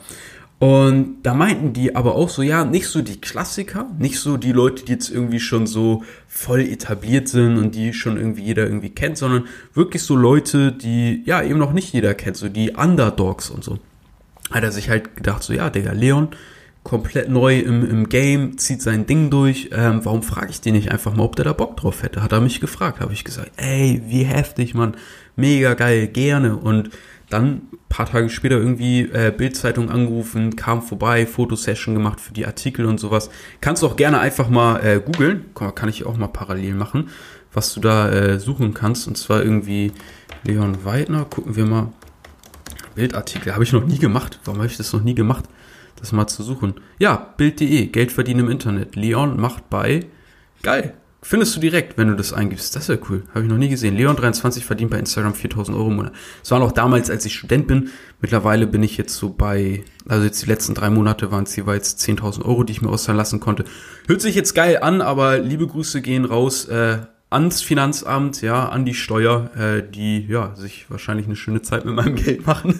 Und 0.62 1.24
da 1.24 1.34
meinten 1.34 1.72
die 1.72 1.96
aber 1.96 2.14
auch 2.14 2.28
so, 2.28 2.40
ja, 2.40 2.64
nicht 2.64 2.86
so 2.86 3.02
die 3.02 3.20
Klassiker, 3.20 3.90
nicht 3.98 4.20
so 4.20 4.36
die 4.36 4.52
Leute, 4.52 4.84
die 4.84 4.92
jetzt 4.92 5.10
irgendwie 5.10 5.40
schon 5.40 5.66
so 5.66 6.04
voll 6.28 6.60
etabliert 6.60 7.26
sind 7.26 7.56
und 7.56 7.74
die 7.74 7.92
schon 7.92 8.16
irgendwie 8.16 8.44
jeder 8.44 8.62
irgendwie 8.62 8.90
kennt, 8.90 9.18
sondern 9.18 9.46
wirklich 9.74 10.04
so 10.04 10.14
Leute, 10.14 10.70
die 10.70 11.24
ja 11.26 11.42
eben 11.42 11.58
noch 11.58 11.72
nicht 11.72 11.92
jeder 11.92 12.14
kennt, 12.14 12.36
so 12.36 12.48
die 12.48 12.76
Underdogs 12.76 13.50
und 13.50 13.64
so. 13.64 13.80
Hat 14.52 14.62
er 14.62 14.70
sich 14.70 14.88
halt 14.88 15.16
gedacht, 15.16 15.42
so 15.42 15.52
ja, 15.52 15.68
Digga, 15.68 15.90
Leon, 15.90 16.28
komplett 16.84 17.28
neu 17.28 17.58
im, 17.58 17.84
im 17.90 18.08
Game, 18.08 18.56
zieht 18.56 18.82
sein 18.82 19.04
Ding 19.04 19.30
durch. 19.30 19.70
Ähm, 19.72 20.04
warum 20.04 20.22
frage 20.22 20.50
ich 20.50 20.60
den 20.60 20.74
nicht 20.74 20.92
einfach 20.92 21.12
mal, 21.16 21.24
ob 21.24 21.34
der 21.34 21.46
da 21.46 21.54
Bock 21.54 21.76
drauf 21.76 22.04
hätte? 22.04 22.22
Hat 22.22 22.30
er 22.30 22.40
mich 22.40 22.60
gefragt, 22.60 23.00
habe 23.00 23.12
ich 23.12 23.24
gesagt, 23.24 23.50
ey, 23.56 24.00
wie 24.06 24.22
heftig, 24.22 24.74
Mann, 24.74 24.94
mega 25.34 25.74
geil, 25.74 26.06
gerne. 26.06 26.56
Und 26.56 26.90
dann 27.30 27.62
paar 27.92 28.06
Tage 28.06 28.30
später 28.30 28.56
irgendwie 28.56 29.02
äh, 29.02 29.30
Bildzeitung 29.36 29.90
angerufen, 29.90 30.56
kam 30.56 30.80
vorbei, 30.80 31.26
Fotosession 31.26 31.94
gemacht 31.94 32.20
für 32.20 32.32
die 32.32 32.46
Artikel 32.46 32.86
und 32.86 32.98
sowas. 32.98 33.28
Kannst 33.60 33.82
du 33.82 33.86
auch 33.86 33.96
gerne 33.96 34.18
einfach 34.18 34.48
mal 34.48 34.78
äh, 34.78 34.98
googeln, 34.98 35.44
kann 35.54 35.90
ich 35.90 36.06
auch 36.06 36.16
mal 36.16 36.28
parallel 36.28 36.74
machen, 36.74 37.10
was 37.52 37.74
du 37.74 37.80
da 37.80 38.10
äh, 38.10 38.40
suchen 38.40 38.72
kannst. 38.72 39.06
Und 39.08 39.18
zwar 39.18 39.42
irgendwie 39.42 39.92
Leon 40.42 40.86
Weidner, 40.86 41.26
gucken 41.26 41.54
wir 41.54 41.66
mal. 41.66 41.92
Bildartikel, 42.94 43.52
habe 43.52 43.64
ich 43.64 43.72
noch 43.72 43.84
nie 43.84 43.98
gemacht. 43.98 44.40
Warum 44.44 44.60
habe 44.60 44.68
ich 44.68 44.76
das 44.76 44.92
noch 44.92 45.02
nie 45.02 45.14
gemacht? 45.14 45.44
Das 45.96 46.12
mal 46.12 46.26
zu 46.26 46.42
suchen. 46.42 46.74
Ja, 46.98 47.34
Bild.de, 47.36 47.86
Geld 47.86 48.10
verdienen 48.12 48.40
im 48.40 48.50
Internet. 48.50 48.96
Leon 48.96 49.38
macht 49.38 49.68
bei. 49.68 50.06
Geil, 50.62 50.94
Findest 51.24 51.54
du 51.54 51.60
direkt, 51.60 51.96
wenn 51.96 52.08
du 52.08 52.16
das 52.16 52.32
eingibst. 52.32 52.74
Das 52.74 52.82
ist 52.82 52.88
ja 52.88 52.96
cool. 53.08 53.22
Habe 53.30 53.44
ich 53.44 53.48
noch 53.48 53.56
nie 53.56 53.68
gesehen. 53.68 53.96
Leon23 53.96 54.62
verdient 54.62 54.90
bei 54.90 54.98
Instagram 54.98 55.34
4000 55.34 55.76
Euro 55.76 55.88
im 55.88 55.96
Monat. 55.96 56.12
Das 56.40 56.50
war 56.50 56.58
noch 56.58 56.72
damals, 56.72 57.10
als 57.10 57.24
ich 57.24 57.34
Student 57.34 57.68
bin. 57.68 57.90
Mittlerweile 58.20 58.66
bin 58.66 58.82
ich 58.82 58.96
jetzt 58.96 59.14
so 59.14 59.30
bei, 59.30 59.84
also 60.08 60.24
jetzt 60.24 60.42
die 60.42 60.46
letzten 60.46 60.74
drei 60.74 60.90
Monate 60.90 61.30
waren 61.30 61.44
es 61.44 61.54
jeweils 61.54 61.96
10.000 61.96 62.44
Euro, 62.44 62.64
die 62.64 62.72
ich 62.72 62.82
mir 62.82 62.88
auszahlen 62.88 63.16
lassen 63.16 63.38
konnte. 63.38 63.64
Hört 64.08 64.20
sich 64.20 64.34
jetzt 64.34 64.54
geil 64.54 64.78
an, 64.82 65.00
aber 65.00 65.38
liebe 65.38 65.68
Grüße 65.68 66.02
gehen 66.02 66.24
raus 66.24 66.64
äh, 66.64 66.98
ans 67.32 67.62
Finanzamt, 67.62 68.42
ja, 68.42 68.68
an 68.68 68.84
die 68.84 68.94
Steuer, 68.94 69.50
äh, 69.56 69.82
die 69.88 70.26
ja 70.26 70.54
sich 70.56 70.86
wahrscheinlich 70.90 71.26
eine 71.26 71.36
schöne 71.36 71.62
Zeit 71.62 71.84
mit 71.84 71.94
meinem 71.94 72.14
Geld 72.16 72.46
machen. 72.46 72.78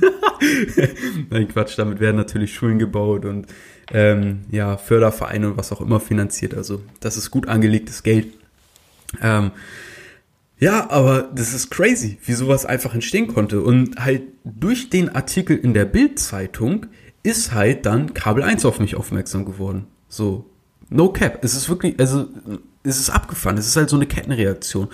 Nein, 1.30 1.48
Quatsch, 1.48 1.78
damit 1.78 2.00
werden 2.00 2.16
natürlich 2.16 2.54
Schulen 2.54 2.78
gebaut 2.78 3.24
und 3.24 3.46
ähm, 3.92 4.40
ja, 4.50 4.76
Fördervereine 4.76 5.48
und 5.48 5.56
was 5.56 5.72
auch 5.72 5.80
immer 5.80 6.00
finanziert. 6.00 6.54
Also 6.54 6.82
das 7.00 7.16
ist 7.16 7.30
gut 7.30 7.48
angelegtes 7.48 8.02
Geld. 8.02 8.28
Ähm, 9.20 9.52
ja, 10.58 10.90
aber 10.90 11.22
das 11.34 11.52
ist 11.52 11.70
crazy, 11.70 12.18
wie 12.24 12.32
sowas 12.32 12.64
einfach 12.64 12.94
entstehen 12.94 13.26
konnte. 13.26 13.60
Und 13.60 13.96
halt 14.02 14.22
durch 14.44 14.90
den 14.90 15.14
Artikel 15.14 15.56
in 15.56 15.74
der 15.74 15.84
Bild-Zeitung 15.84 16.86
ist 17.22 17.52
halt 17.52 17.84
dann 17.84 18.14
Kabel 18.14 18.42
1 18.42 18.64
auf 18.64 18.80
mich 18.80 18.96
aufmerksam 18.96 19.44
geworden. 19.44 19.86
So, 20.08 20.48
no 20.88 21.08
cap. 21.10 21.44
Es 21.44 21.54
ist 21.54 21.68
wirklich, 21.68 21.98
also 21.98 22.28
es 22.84 22.98
ist 22.98 23.10
abgefahren. 23.10 23.58
Es 23.58 23.66
ist 23.66 23.76
halt 23.76 23.90
so 23.90 23.96
eine 23.96 24.06
Kettenreaktion 24.06 24.88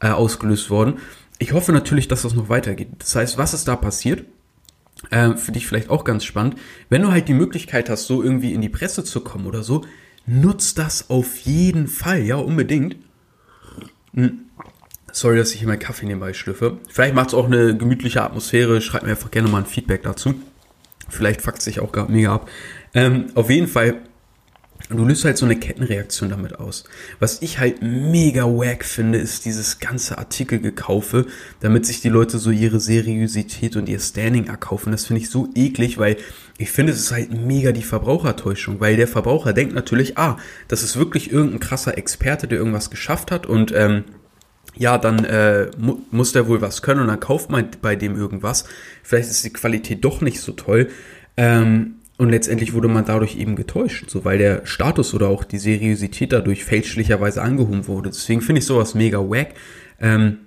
äh, 0.00 0.08
ausgelöst 0.08 0.70
worden. 0.70 0.98
Ich 1.38 1.52
hoffe 1.52 1.72
natürlich, 1.72 2.06
dass 2.06 2.22
das 2.22 2.34
noch 2.34 2.48
weitergeht. 2.48 2.88
Das 2.98 3.16
heißt, 3.16 3.38
was 3.38 3.54
ist 3.54 3.66
da 3.66 3.76
passiert? 3.76 4.24
Äh, 5.10 5.36
für 5.36 5.52
dich 5.52 5.66
vielleicht 5.66 5.90
auch 5.90 6.04
ganz 6.04 6.24
spannend, 6.24 6.56
wenn 6.88 7.02
du 7.02 7.10
halt 7.10 7.28
die 7.28 7.34
Möglichkeit 7.34 7.90
hast, 7.90 8.06
so 8.06 8.22
irgendwie 8.22 8.52
in 8.52 8.60
die 8.60 8.68
Presse 8.68 9.04
zu 9.04 9.20
kommen 9.20 9.46
oder 9.46 9.62
so, 9.62 9.84
nutzt 10.26 10.78
das 10.78 11.10
auf 11.10 11.38
jeden 11.38 11.86
Fall, 11.86 12.22
ja, 12.22 12.36
unbedingt. 12.36 12.96
Hm. 14.14 14.40
Sorry, 15.12 15.36
dass 15.36 15.52
ich 15.52 15.60
hier 15.60 15.68
meinen 15.68 15.78
Kaffee 15.78 16.06
nebenbei 16.06 16.32
schlüffe. 16.32 16.78
Vielleicht 16.88 17.14
macht 17.14 17.28
es 17.28 17.34
auch 17.34 17.46
eine 17.46 17.76
gemütliche 17.76 18.22
Atmosphäre. 18.22 18.80
Schreibt 18.80 19.04
mir 19.04 19.10
einfach 19.10 19.30
gerne 19.30 19.48
mal 19.48 19.58
ein 19.58 19.66
Feedback 19.66 20.02
dazu. 20.02 20.34
Vielleicht 21.08 21.40
fuckt 21.40 21.62
sich 21.62 21.78
auch 21.78 21.92
gerade 21.92 22.10
mega 22.10 22.34
ab. 22.34 22.50
Ähm, 22.94 23.26
auf 23.36 23.48
jeden 23.48 23.68
Fall 23.68 24.00
Und 24.90 24.98
du 24.98 25.04
löst 25.06 25.24
halt 25.24 25.38
so 25.38 25.46
eine 25.46 25.56
Kettenreaktion 25.56 26.28
damit 26.28 26.58
aus. 26.58 26.84
Was 27.18 27.40
ich 27.40 27.58
halt 27.58 27.80
mega 27.80 28.44
wack 28.44 28.84
finde, 28.84 29.18
ist 29.18 29.46
dieses 29.46 29.78
ganze 29.78 30.18
Artikelgekaufe, 30.18 31.24
damit 31.60 31.86
sich 31.86 32.02
die 32.02 32.10
Leute 32.10 32.38
so 32.38 32.50
ihre 32.50 32.80
Seriosität 32.80 33.76
und 33.76 33.88
ihr 33.88 33.98
Standing 33.98 34.46
erkaufen. 34.46 34.92
Das 34.92 35.06
finde 35.06 35.22
ich 35.22 35.30
so 35.30 35.48
eklig, 35.54 35.96
weil 35.96 36.18
ich 36.58 36.70
finde, 36.70 36.92
es 36.92 37.00
ist 37.00 37.12
halt 37.12 37.32
mega 37.32 37.72
die 37.72 37.82
Verbrauchertäuschung, 37.82 38.78
weil 38.78 38.96
der 38.96 39.08
Verbraucher 39.08 39.54
denkt 39.54 39.74
natürlich, 39.74 40.18
ah, 40.18 40.36
das 40.68 40.82
ist 40.82 40.98
wirklich 40.98 41.32
irgendein 41.32 41.60
krasser 41.60 41.96
Experte, 41.96 42.46
der 42.46 42.58
irgendwas 42.58 42.90
geschafft 42.90 43.30
hat 43.30 43.46
und 43.46 43.72
ähm, 43.74 44.04
ja, 44.76 44.98
dann 44.98 45.24
äh, 45.24 45.70
mu 45.78 45.98
muss 46.10 46.32
der 46.32 46.48
wohl 46.48 46.60
was 46.60 46.82
können 46.82 47.00
und 47.00 47.08
dann 47.08 47.20
kauft 47.20 47.48
man 47.48 47.68
bei 47.80 47.96
dem 47.96 48.16
irgendwas. 48.16 48.64
Vielleicht 49.02 49.30
ist 49.30 49.44
die 49.44 49.52
Qualität 49.52 50.04
doch 50.04 50.20
nicht 50.20 50.40
so 50.40 50.52
toll. 50.52 50.88
Ähm, 51.36 51.96
und 52.16 52.30
letztendlich 52.30 52.72
wurde 52.72 52.88
man 52.88 53.04
dadurch 53.04 53.36
eben 53.36 53.56
getäuscht, 53.56 54.08
so 54.08 54.24
weil 54.24 54.38
der 54.38 54.66
Status 54.66 55.14
oder 55.14 55.28
auch 55.28 55.42
die 55.42 55.58
Seriosität 55.58 56.32
dadurch 56.32 56.64
fälschlicherweise 56.64 57.42
angehoben 57.42 57.88
wurde. 57.88 58.10
Deswegen 58.10 58.40
finde 58.40 58.60
ich 58.60 58.66
sowas 58.66 58.94
mega 58.94 59.18
wack. 59.18 59.54
Ähm, 60.00 60.38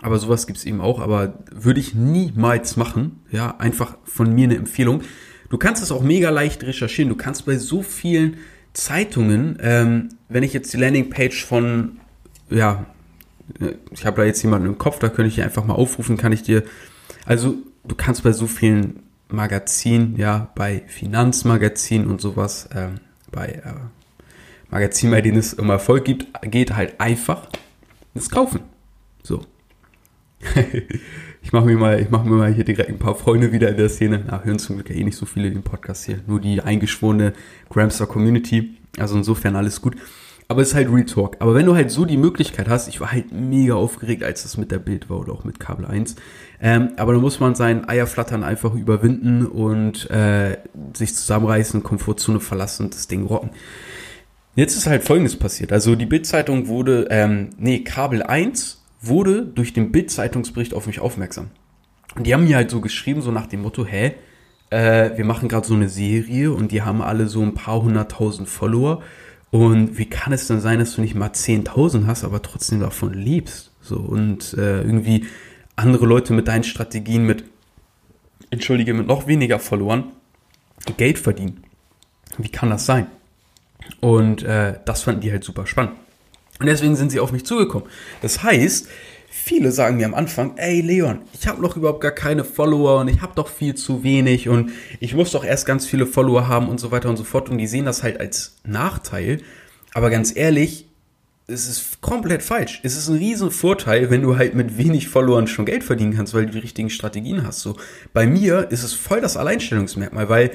aber 0.00 0.18
sowas 0.18 0.46
gibt's 0.46 0.64
eben 0.64 0.80
auch, 0.80 1.00
aber 1.00 1.38
würde 1.52 1.80
ich 1.80 1.94
niemals 1.94 2.76
machen. 2.76 3.20
Ja, 3.30 3.56
einfach 3.58 3.96
von 4.04 4.34
mir 4.34 4.44
eine 4.44 4.56
Empfehlung. 4.56 5.02
Du 5.50 5.58
kannst 5.58 5.82
es 5.82 5.92
auch 5.92 6.02
mega 6.02 6.30
leicht 6.30 6.64
recherchieren. 6.64 7.08
Du 7.08 7.16
kannst 7.16 7.46
bei 7.46 7.58
so 7.58 7.82
vielen 7.82 8.38
Zeitungen, 8.72 9.58
ähm, 9.60 10.10
wenn 10.28 10.42
ich 10.42 10.52
jetzt 10.52 10.72
die 10.72 10.76
Landingpage 10.76 11.44
von, 11.44 11.98
ja, 12.50 12.86
ich 13.90 14.04
habe 14.04 14.18
da 14.18 14.24
jetzt 14.24 14.42
jemanden 14.42 14.68
im 14.68 14.78
Kopf, 14.78 14.98
da 14.98 15.08
könnte 15.08 15.30
ich 15.30 15.42
einfach 15.42 15.64
mal 15.64 15.74
aufrufen, 15.74 16.16
kann 16.16 16.32
ich 16.32 16.42
dir, 16.42 16.64
also 17.24 17.56
du 17.86 17.94
kannst 17.94 18.22
bei 18.22 18.32
so 18.32 18.46
vielen 18.46 19.00
Magazin, 19.30 20.16
ja, 20.16 20.50
bei 20.54 20.82
Finanzmagazin 20.86 22.06
und 22.06 22.20
sowas, 22.20 22.68
ähm, 22.74 23.00
bei 23.30 23.46
äh, 23.46 23.74
Magazinen, 24.70 25.12
bei 25.12 25.20
denen 25.20 25.38
es 25.38 25.54
um 25.54 25.70
Erfolg 25.70 26.04
gibt, 26.04 26.26
geht 26.42 26.74
halt 26.74 27.00
einfach 27.00 27.48
das 28.14 28.30
kaufen. 28.30 28.60
So. 29.22 29.42
ich 31.42 31.52
mache 31.52 31.66
mir 31.66 31.76
mal, 31.76 32.00
ich 32.00 32.10
mache 32.10 32.28
mir 32.28 32.36
mal 32.36 32.52
hier 32.52 32.64
direkt 32.64 32.88
ein 32.88 32.98
paar 32.98 33.14
Freunde 33.14 33.52
wieder 33.52 33.68
in 33.68 33.76
der 33.76 33.88
Szene. 33.88 34.24
Na, 34.26 34.42
hören 34.44 34.58
zum 34.58 34.76
Glück 34.76 34.90
ja 34.90 34.96
eh 34.96 35.04
nicht 35.04 35.16
so 35.16 35.26
viele 35.26 35.50
den 35.50 35.62
Podcast 35.62 36.06
hier. 36.06 36.20
Nur 36.26 36.40
die 36.40 36.60
eingeschworene 36.60 37.32
Gramstar 37.70 38.06
Community. 38.06 38.76
Also 38.98 39.16
insofern 39.16 39.56
alles 39.56 39.80
gut. 39.80 39.96
Aber 40.48 40.62
es 40.62 40.68
ist 40.68 40.74
halt 40.74 40.88
Real. 40.88 41.30
Aber 41.40 41.54
wenn 41.54 41.66
du 41.66 41.74
halt 41.74 41.90
so 41.90 42.06
die 42.06 42.16
Möglichkeit 42.16 42.68
hast, 42.68 42.88
ich 42.88 43.00
war 43.00 43.12
halt 43.12 43.32
mega 43.32 43.74
aufgeregt, 43.74 44.22
als 44.22 44.42
das 44.42 44.56
mit 44.56 44.70
der 44.70 44.78
Bild 44.78 45.10
war 45.10 45.18
oder 45.18 45.32
auch 45.32 45.44
mit 45.44 45.60
Kabel 45.60 45.84
1. 45.84 46.16
Ähm, 46.60 46.90
aber 46.96 47.12
da 47.12 47.18
muss 47.18 47.40
man 47.40 47.54
sein 47.54 47.88
Eierflattern 47.88 48.42
einfach 48.42 48.74
überwinden 48.74 49.46
und 49.46 50.10
äh, 50.10 50.58
sich 50.94 51.14
zusammenreißen, 51.14 51.82
Komfortzone 51.82 52.40
verlassen 52.40 52.86
und 52.86 52.94
das 52.94 53.06
Ding 53.06 53.26
rocken. 53.26 53.50
Jetzt 54.56 54.76
ist 54.76 54.86
halt 54.86 55.04
folgendes 55.04 55.36
passiert. 55.36 55.72
Also 55.72 55.94
die 55.94 56.06
Bildzeitung 56.06 56.66
wurde, 56.66 57.06
ähm, 57.10 57.50
nee, 57.58 57.80
Kabel 57.84 58.24
1 58.24 58.82
wurde 59.00 59.42
durch 59.46 59.72
den 59.72 59.92
Bild-Zeitungsbericht 59.92 60.74
auf 60.74 60.88
mich 60.88 60.98
aufmerksam. 60.98 61.50
Und 62.16 62.26
die 62.26 62.34
haben 62.34 62.44
mir 62.44 62.56
halt 62.56 62.70
so 62.70 62.80
geschrieben, 62.80 63.22
so 63.22 63.30
nach 63.30 63.46
dem 63.46 63.62
Motto, 63.62 63.86
hä, 63.86 64.14
äh, 64.70 65.16
wir 65.16 65.24
machen 65.24 65.48
gerade 65.48 65.66
so 65.66 65.74
eine 65.74 65.88
Serie 65.88 66.52
und 66.52 66.72
die 66.72 66.82
haben 66.82 67.02
alle 67.02 67.28
so 67.28 67.40
ein 67.42 67.54
paar 67.54 67.82
hunderttausend 67.82 68.48
Follower 68.48 69.02
und 69.50 69.96
wie 69.96 70.06
kann 70.06 70.32
es 70.32 70.46
denn 70.46 70.60
sein, 70.60 70.78
dass 70.78 70.94
du 70.94 71.00
nicht 71.00 71.14
mal 71.14 71.30
10.000 71.30 72.06
hast, 72.06 72.24
aber 72.24 72.42
trotzdem 72.42 72.80
davon 72.80 73.14
liebst? 73.14 73.72
So 73.80 73.96
und 73.96 74.54
äh, 74.54 74.82
irgendwie 74.82 75.24
andere 75.78 76.06
Leute 76.06 76.32
mit 76.32 76.48
deinen 76.48 76.64
Strategien 76.64 77.24
mit, 77.24 77.44
entschuldige, 78.50 78.94
mit 78.94 79.06
noch 79.06 79.26
weniger 79.26 79.58
Followern 79.58 80.04
Geld 80.96 81.18
verdienen. 81.18 81.62
Wie 82.36 82.48
kann 82.48 82.70
das 82.70 82.86
sein? 82.86 83.06
Und 84.00 84.42
äh, 84.42 84.74
das 84.84 85.02
fanden 85.02 85.20
die 85.20 85.30
halt 85.30 85.44
super 85.44 85.66
spannend. 85.66 85.92
Und 86.60 86.66
deswegen 86.66 86.96
sind 86.96 87.10
sie 87.10 87.20
auf 87.20 87.32
mich 87.32 87.44
zugekommen. 87.44 87.88
Das 88.20 88.42
heißt, 88.42 88.88
viele 89.30 89.70
sagen 89.70 89.96
mir 89.96 90.06
am 90.06 90.14
Anfang, 90.14 90.56
ey 90.56 90.80
Leon, 90.80 91.20
ich 91.32 91.46
habe 91.46 91.62
noch 91.62 91.76
überhaupt 91.76 92.00
gar 92.00 92.12
keine 92.12 92.44
Follower 92.44 93.00
und 93.00 93.08
ich 93.08 93.20
habe 93.20 93.34
doch 93.36 93.48
viel 93.48 93.74
zu 93.74 94.02
wenig 94.02 94.48
und 94.48 94.72
ich 94.98 95.14
muss 95.14 95.30
doch 95.30 95.44
erst 95.44 95.66
ganz 95.66 95.86
viele 95.86 96.06
Follower 96.06 96.48
haben 96.48 96.68
und 96.68 96.80
so 96.80 96.90
weiter 96.90 97.08
und 97.08 97.16
so 97.16 97.24
fort. 97.24 97.48
Und 97.48 97.58
die 97.58 97.66
sehen 97.66 97.84
das 97.84 98.02
halt 98.02 98.18
als 98.20 98.56
Nachteil. 98.64 99.40
Aber 99.94 100.10
ganz 100.10 100.34
ehrlich, 100.34 100.87
es 101.48 101.66
ist 101.66 102.00
komplett 102.02 102.42
falsch. 102.42 102.80
Es 102.82 102.96
ist 102.96 103.08
ein 103.08 103.16
riesen 103.16 103.50
Vorteil, 103.50 104.10
wenn 104.10 104.22
du 104.22 104.36
halt 104.36 104.54
mit 104.54 104.76
wenig 104.76 105.08
Followern 105.08 105.46
schon 105.46 105.64
Geld 105.64 105.82
verdienen 105.82 106.14
kannst, 106.14 106.34
weil 106.34 106.44
du 106.46 106.52
die 106.52 106.58
richtigen 106.58 106.90
Strategien 106.90 107.46
hast. 107.46 107.60
So, 107.60 107.76
bei 108.12 108.26
mir 108.26 108.70
ist 108.70 108.82
es 108.82 108.92
voll 108.92 109.22
das 109.22 109.38
Alleinstellungsmerkmal, 109.38 110.28
weil 110.28 110.50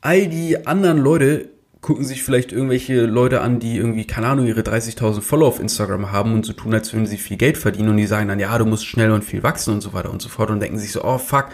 all 0.00 0.26
die 0.26 0.66
anderen 0.66 0.98
Leute 0.98 1.50
gucken 1.80 2.04
sich 2.04 2.24
vielleicht 2.24 2.50
irgendwelche 2.50 3.06
Leute 3.06 3.42
an, 3.42 3.60
die 3.60 3.76
irgendwie, 3.76 4.06
keine 4.06 4.26
Ahnung, 4.26 4.46
ihre 4.46 4.62
30.000 4.62 5.20
Follower 5.20 5.48
auf 5.48 5.60
Instagram 5.60 6.10
haben 6.10 6.32
und 6.32 6.44
so 6.44 6.52
tun, 6.52 6.74
als 6.74 6.92
würden 6.92 7.06
sie 7.06 7.18
viel 7.18 7.36
Geld 7.36 7.56
verdienen 7.56 7.90
und 7.90 7.98
die 7.98 8.06
sagen 8.06 8.26
dann, 8.26 8.40
ja, 8.40 8.56
du 8.58 8.64
musst 8.64 8.86
schnell 8.86 9.12
und 9.12 9.22
viel 9.22 9.42
wachsen 9.42 9.74
und 9.74 9.82
so 9.82 9.92
weiter 9.92 10.10
und 10.10 10.20
so 10.20 10.28
fort 10.28 10.50
und 10.50 10.60
denken 10.60 10.78
sich 10.78 10.92
so, 10.92 11.04
oh 11.04 11.18
fuck, 11.18 11.50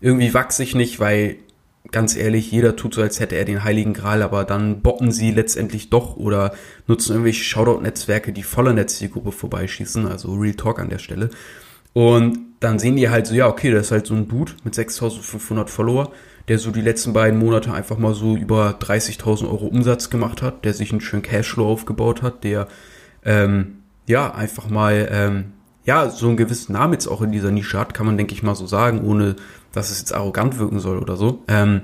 irgendwie 0.00 0.32
wachse 0.32 0.62
ich 0.62 0.74
nicht, 0.74 1.00
weil 1.00 1.36
ganz 1.90 2.16
ehrlich, 2.16 2.50
jeder 2.50 2.76
tut 2.76 2.94
so, 2.94 3.02
als 3.02 3.20
hätte 3.20 3.36
er 3.36 3.44
den 3.44 3.64
heiligen 3.64 3.92
Gral, 3.92 4.22
aber 4.22 4.44
dann 4.44 4.82
botten 4.82 5.10
sie 5.10 5.30
letztendlich 5.30 5.90
doch 5.90 6.16
oder 6.16 6.54
nutzen 6.86 7.12
irgendwelche 7.12 7.44
Shoutout-Netzwerke, 7.44 8.32
die 8.32 8.42
voller 8.42 8.72
Netzzielgruppe 8.72 9.32
vorbeischießen, 9.32 10.06
also 10.06 10.34
Real 10.34 10.54
Talk 10.54 10.78
an 10.78 10.90
der 10.90 10.98
Stelle. 10.98 11.30
Und 11.92 12.38
dann 12.60 12.78
sehen 12.78 12.96
die 12.96 13.10
halt 13.10 13.26
so, 13.26 13.34
ja, 13.34 13.48
okay, 13.48 13.70
das 13.70 13.86
ist 13.86 13.90
halt 13.92 14.06
so 14.06 14.14
ein 14.14 14.28
Dude 14.28 14.52
mit 14.64 14.74
6500 14.74 15.68
Follower, 15.68 16.12
der 16.48 16.58
so 16.58 16.70
die 16.70 16.80
letzten 16.80 17.12
beiden 17.12 17.38
Monate 17.38 17.72
einfach 17.72 17.98
mal 17.98 18.14
so 18.14 18.36
über 18.36 18.78
30.000 18.80 19.44
Euro 19.44 19.66
Umsatz 19.66 20.10
gemacht 20.10 20.42
hat, 20.42 20.64
der 20.64 20.72
sich 20.72 20.92
einen 20.92 21.00
schönen 21.00 21.22
Cashflow 21.22 21.66
aufgebaut 21.66 22.22
hat, 22.22 22.44
der 22.44 22.68
ähm, 23.24 23.78
ja 24.06 24.32
einfach 24.34 24.68
mal 24.70 25.08
ähm, 25.10 25.44
ja 25.84 26.08
so 26.08 26.28
einen 26.28 26.36
gewissen 26.36 26.72
Namen 26.72 26.94
jetzt 26.94 27.08
auch 27.08 27.22
in 27.22 27.32
dieser 27.32 27.50
Nische 27.50 27.78
hat, 27.78 27.94
kann 27.94 28.06
man 28.06 28.16
denke 28.16 28.34
ich 28.34 28.42
mal 28.42 28.54
so 28.54 28.66
sagen, 28.66 29.02
ohne 29.04 29.36
dass 29.72 29.90
es 29.90 30.00
jetzt 30.00 30.14
arrogant 30.14 30.58
wirken 30.58 30.80
soll 30.80 30.98
oder 30.98 31.16
so. 31.16 31.42
Ähm, 31.48 31.82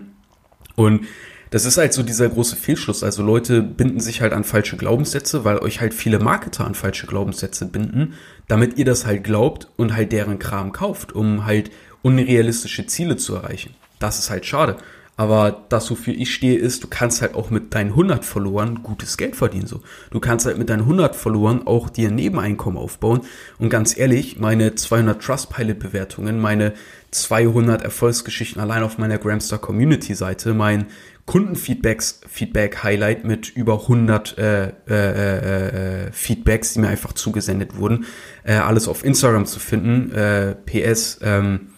und 0.76 1.06
das 1.50 1.64
ist 1.64 1.78
halt 1.78 1.92
so 1.92 2.02
dieser 2.02 2.28
große 2.28 2.56
Fehlschluss. 2.56 3.02
Also 3.02 3.22
Leute 3.22 3.62
binden 3.62 4.00
sich 4.00 4.20
halt 4.20 4.32
an 4.32 4.44
falsche 4.44 4.76
Glaubenssätze, 4.76 5.44
weil 5.44 5.58
euch 5.58 5.80
halt 5.80 5.94
viele 5.94 6.18
Marketer 6.18 6.66
an 6.66 6.74
falsche 6.74 7.06
Glaubenssätze 7.06 7.66
binden, 7.66 8.14
damit 8.48 8.78
ihr 8.78 8.84
das 8.84 9.06
halt 9.06 9.24
glaubt 9.24 9.68
und 9.76 9.96
halt 9.96 10.12
deren 10.12 10.38
Kram 10.38 10.72
kauft, 10.72 11.12
um 11.12 11.46
halt 11.46 11.70
unrealistische 12.02 12.86
Ziele 12.86 13.16
zu 13.16 13.34
erreichen. 13.34 13.74
Das 13.98 14.18
ist 14.18 14.30
halt 14.30 14.46
schade. 14.46 14.76
Aber 15.18 15.64
das, 15.68 15.90
wofür 15.90 16.14
ich 16.14 16.32
stehe, 16.32 16.56
ist, 16.56 16.84
du 16.84 16.88
kannst 16.88 17.22
halt 17.22 17.34
auch 17.34 17.50
mit 17.50 17.74
deinen 17.74 17.90
100 17.90 18.24
Followern 18.24 18.84
gutes 18.84 19.16
Geld 19.16 19.34
verdienen. 19.34 19.66
So, 19.66 19.82
Du 20.12 20.20
kannst 20.20 20.46
halt 20.46 20.58
mit 20.58 20.70
deinen 20.70 20.82
100 20.82 21.16
Followern 21.16 21.66
auch 21.66 21.90
dir 21.90 22.08
ein 22.08 22.14
Nebeneinkommen 22.14 22.78
aufbauen. 22.78 23.22
Und 23.58 23.68
ganz 23.68 23.98
ehrlich, 23.98 24.38
meine 24.38 24.76
200 24.76 25.20
Trustpilot-Bewertungen, 25.20 26.38
meine 26.40 26.72
200 27.10 27.82
Erfolgsgeschichten 27.82 28.62
allein 28.62 28.84
auf 28.84 28.98
meiner 28.98 29.18
Gramstar 29.18 29.58
Community 29.58 30.14
Seite, 30.14 30.54
mein 30.54 30.86
Kundenfeedbacks 31.26 32.20
Feedback 32.28 32.84
Highlight 32.84 33.24
mit 33.24 33.48
über 33.56 33.80
100 33.82 34.38
äh, 34.38 34.66
äh, 34.66 34.72
äh, 34.88 36.06
äh, 36.06 36.12
Feedbacks, 36.12 36.74
die 36.74 36.78
mir 36.78 36.88
einfach 36.88 37.12
zugesendet 37.12 37.76
wurden, 37.76 38.06
äh, 38.44 38.54
alles 38.54 38.86
auf 38.86 39.04
Instagram 39.04 39.46
zu 39.46 39.58
finden. 39.58 40.12
Äh, 40.12 40.54
PS 40.54 41.18
ähm, 41.22 41.70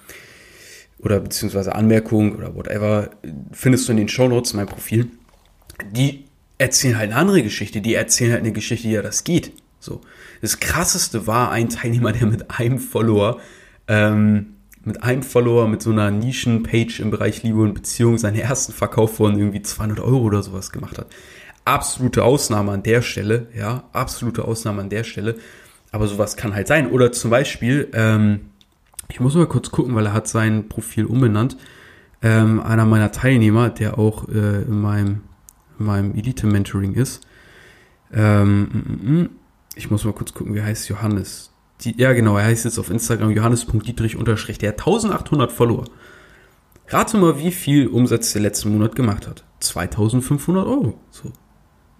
oder 1.03 1.21
beziehungsweise 1.21 1.75
Anmerkung 1.75 2.37
oder 2.37 2.55
whatever, 2.55 3.11
findest 3.53 3.89
du 3.89 3.93
in 3.93 3.99
den 3.99 4.09
Shownotes 4.09 4.55
mein 4.55 4.67
Profil. 4.67 5.09
Die 5.93 6.25
erzählen 6.59 6.99
halt 6.99 7.11
eine 7.11 7.21
andere 7.21 7.43
Geschichte. 7.43 7.81
Die 7.81 7.95
erzählen 7.95 8.33
halt 8.33 8.43
eine 8.43 8.53
Geschichte, 8.53 8.89
ja, 8.89 9.03
das 9.03 9.25
geht. 9.25 9.53
So. 9.81 10.03
Das 10.43 10.61
krasseste 10.61 11.27
war 11.27 11.51
ein 11.51 11.71
Teilnehmer, 11.71 12.13
der 12.13 12.27
mit 12.27 12.59
einem 12.59 12.79
Follower, 12.79 13.41
ähm, 13.89 14.57
mit 14.85 15.03
einem 15.03 15.23
Follower, 15.23 15.69
mit 15.69 15.83
so 15.83 15.91
einer 15.91 16.11
Nischen-Page 16.11 17.01
im 17.01 17.11
Bereich 17.11 17.43
Liebe 17.43 17.61
und 17.61 17.75
Beziehung 17.75 18.19
seinen 18.19 18.37
ersten 18.37 18.73
Verkauf 18.73 19.17
von 19.17 19.39
irgendwie 19.39 19.63
200 19.63 20.01
Euro 20.01 20.21
oder 20.21 20.43
sowas 20.43 20.71
gemacht 20.71 20.99
hat. 20.99 21.07
Absolute 21.65 22.25
Ausnahme 22.25 22.73
an 22.73 22.83
der 22.83 23.03
Stelle, 23.03 23.49
ja, 23.57 23.85
absolute 23.93 24.45
Ausnahme 24.45 24.83
an 24.83 24.91
der 24.91 25.05
Stelle. 25.05 25.37
Aber 25.93 26.07
sowas 26.07 26.37
kann 26.37 26.55
halt 26.55 26.69
sein. 26.69 26.91
Oder 26.91 27.11
zum 27.13 27.31
Beispiel, 27.31 27.89
ähm, 27.95 28.50
ich 29.11 29.21
muss 29.21 29.35
mal 29.35 29.47
kurz 29.47 29.71
gucken, 29.71 29.95
weil 29.95 30.07
er 30.07 30.13
hat 30.13 30.29
sein 30.29 30.69
Profil 30.69 31.05
umbenannt. 31.05 31.57
Ähm, 32.23 32.61
einer 32.61 32.85
meiner 32.85 33.13
Teilnehmer, 33.13 33.71
der 33.71 33.99
auch 33.99 34.29
äh, 34.29 34.63
in 34.63 34.81
meinem, 34.81 35.23
in 35.79 35.87
meinem 35.87 36.15
Elite-Mentoring 36.15 36.95
ist. 36.95 37.27
Ähm, 38.13 38.63
mm, 38.63 39.11
mm, 39.13 39.21
mm. 39.21 39.31
ich 39.75 39.91
muss 39.91 40.05
mal 40.05 40.13
kurz 40.13 40.35
gucken, 40.35 40.55
wie 40.55 40.63
heißt 40.63 40.89
Johannes? 40.89 41.51
Die, 41.81 41.97
ja, 41.97 42.13
genau, 42.13 42.37
er 42.37 42.45
heißt 42.45 42.67
jetzt 42.67 42.79
auf 42.79 42.91
Instagram 42.91 43.31
johannes.dietrich. 43.31 44.17
Der 44.59 44.69
hat 44.71 44.81
1800 44.81 45.51
Follower. 45.51 45.85
Rate 46.89 47.17
mal, 47.17 47.39
wie 47.39 47.53
viel 47.53 47.87
Umsatz 47.87 48.33
der 48.33 48.43
letzten 48.43 48.73
Monat 48.73 48.97
gemacht 48.97 49.27
hat. 49.27 49.45
2500 49.61 50.67
Euro. 50.67 51.01
So. 51.11 51.33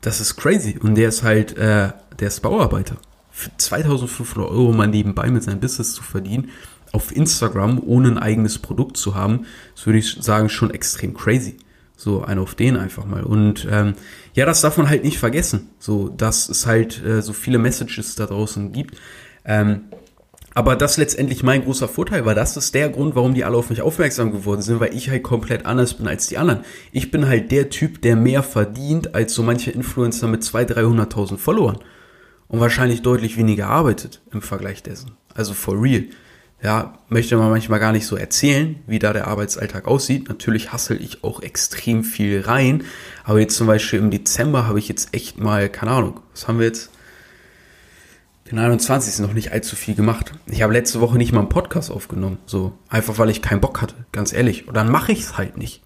Das 0.01 0.21
ist 0.21 0.37
crazy. 0.37 0.79
Und 0.79 0.97
der 0.97 1.09
ist 1.09 1.23
halt, 1.23 1.57
äh, 1.57 1.93
der 2.19 2.29
ist 2.29 2.41
Bauarbeiter. 2.41 2.97
Für 3.31 3.51
2500 3.57 4.51
Euro 4.51 4.73
mal 4.73 4.89
nebenbei 4.89 5.31
mit 5.31 5.45
seinem 5.45 5.61
Business 5.61 5.95
zu 5.95 6.03
verdienen, 6.03 6.51
auf 6.93 7.15
Instagram, 7.15 7.81
ohne 7.85 8.09
ein 8.09 8.19
eigenes 8.19 8.59
Produkt 8.59 8.97
zu 8.97 9.15
haben, 9.15 9.47
das 9.75 9.87
würde 9.87 9.99
ich 9.99 10.17
sagen, 10.21 10.49
schon 10.49 10.71
extrem 10.71 11.15
crazy. 11.15 11.57
So, 11.97 12.23
ein 12.23 12.39
auf 12.39 12.55
den 12.55 12.79
einfach 12.79 13.05
mal. 13.05 13.23
Und 13.23 13.69
ähm, 13.71 13.93
ja, 14.33 14.47
das 14.47 14.63
darf 14.63 14.79
man 14.79 14.89
halt 14.89 15.05
nicht 15.05 15.19
vergessen. 15.19 15.69
So, 15.79 16.09
dass 16.09 16.49
es 16.49 16.67
halt 16.67 17.05
äh, 17.05 17.21
so 17.21 17.35
viele 17.35 17.59
Messages 17.59 18.15
da 18.15 18.25
draußen 18.25 18.73
gibt. 18.73 18.97
Ähm, 19.45 19.83
aber 20.55 20.77
das 20.77 20.97
letztendlich 20.97 21.43
mein 21.43 21.63
großer 21.63 21.89
Vorteil 21.89 22.25
war. 22.25 22.35
Das 22.35 22.57
ist 22.57 22.75
der 22.75 22.89
Grund, 22.89 23.15
warum 23.15 23.35
die 23.35 23.45
alle 23.45 23.57
auf 23.57 23.69
mich 23.69 23.83
aufmerksam 23.83 24.33
geworden 24.33 24.63
sind, 24.63 24.81
weil 24.81 24.95
ich 24.95 25.11
halt 25.11 25.23
komplett 25.23 25.67
anders 25.67 25.95
bin 25.95 26.09
als 26.09 26.27
die 26.27 26.39
anderen. 26.39 26.65
Ich 26.91 27.11
bin 27.11 27.29
halt 27.29 27.53
der 27.53 27.69
Typ, 27.69 28.01
der 28.01 28.17
mehr 28.17 28.43
verdient 28.43 29.15
als 29.15 29.35
so 29.35 29.43
manche 29.43 29.71
Influencer 29.71 30.27
mit 30.27 30.43
200.000, 30.43 31.11
300.000 31.13 31.37
Followern. 31.37 31.79
Und 32.49 32.61
wahrscheinlich 32.61 33.03
deutlich 33.03 33.37
weniger 33.37 33.69
arbeitet 33.69 34.23
im 34.33 34.43
Vergleich 34.43 34.83
dessen. 34.83 35.13
Also 35.35 35.53
for 35.53 35.81
real 35.81 36.07
ja, 36.63 36.99
möchte 37.09 37.37
man 37.37 37.49
manchmal 37.49 37.81
gar 37.81 37.93
nicht 37.93 38.07
so 38.07 38.17
erzählen, 38.17 38.77
wie 38.87 38.99
da 38.99 39.13
der 39.15 39.29
Arbeitsalltag 39.29 39.87
aussieht. 39.87 40.29
Natürlich 40.29 40.73
hassel 40.73 41.01
ich 41.01 41.25
auch 41.25 41.43
extrem 41.43 42.05
viel 42.05 42.43
rein. 42.43 42.85
Aber 43.25 43.41
jetzt 43.41 43.57
zum 43.57 43.67
Beispiel 43.67 43.99
im 43.99 44.11
Dezember 44.11 44.67
habe 44.67 44.79
ich 44.79 44.89
jetzt 44.89 45.15
echt 45.15 45.39
mal, 45.39 45.71
keine 45.71 45.93
Ahnung, 45.93 46.21
was 46.33 46.49
haben 46.49 46.59
wir 46.59 46.67
jetzt? 46.67 46.91
Den 48.51 48.59
21. 48.59 49.21
noch 49.21 49.33
nicht 49.33 49.53
allzu 49.53 49.75
viel 49.75 49.95
gemacht. 49.95 50.33
Ich 50.47 50.61
habe 50.61 50.73
letzte 50.73 51.01
Woche 51.01 51.17
nicht 51.17 51.33
mal 51.33 51.41
einen 51.41 51.49
Podcast 51.49 51.91
aufgenommen. 51.91 52.39
So, 52.47 52.73
einfach 52.89 53.17
weil 53.17 53.31
ich 53.31 53.43
keinen 53.43 53.61
Bock 53.61 53.81
hatte, 53.81 53.95
ganz 54.13 54.33
ehrlich. 54.33 54.69
Und 54.69 54.75
dann 54.75 54.91
mache 54.91 55.13
ich 55.13 55.21
es 55.21 55.39
halt 55.39 55.57
nicht. 55.57 55.83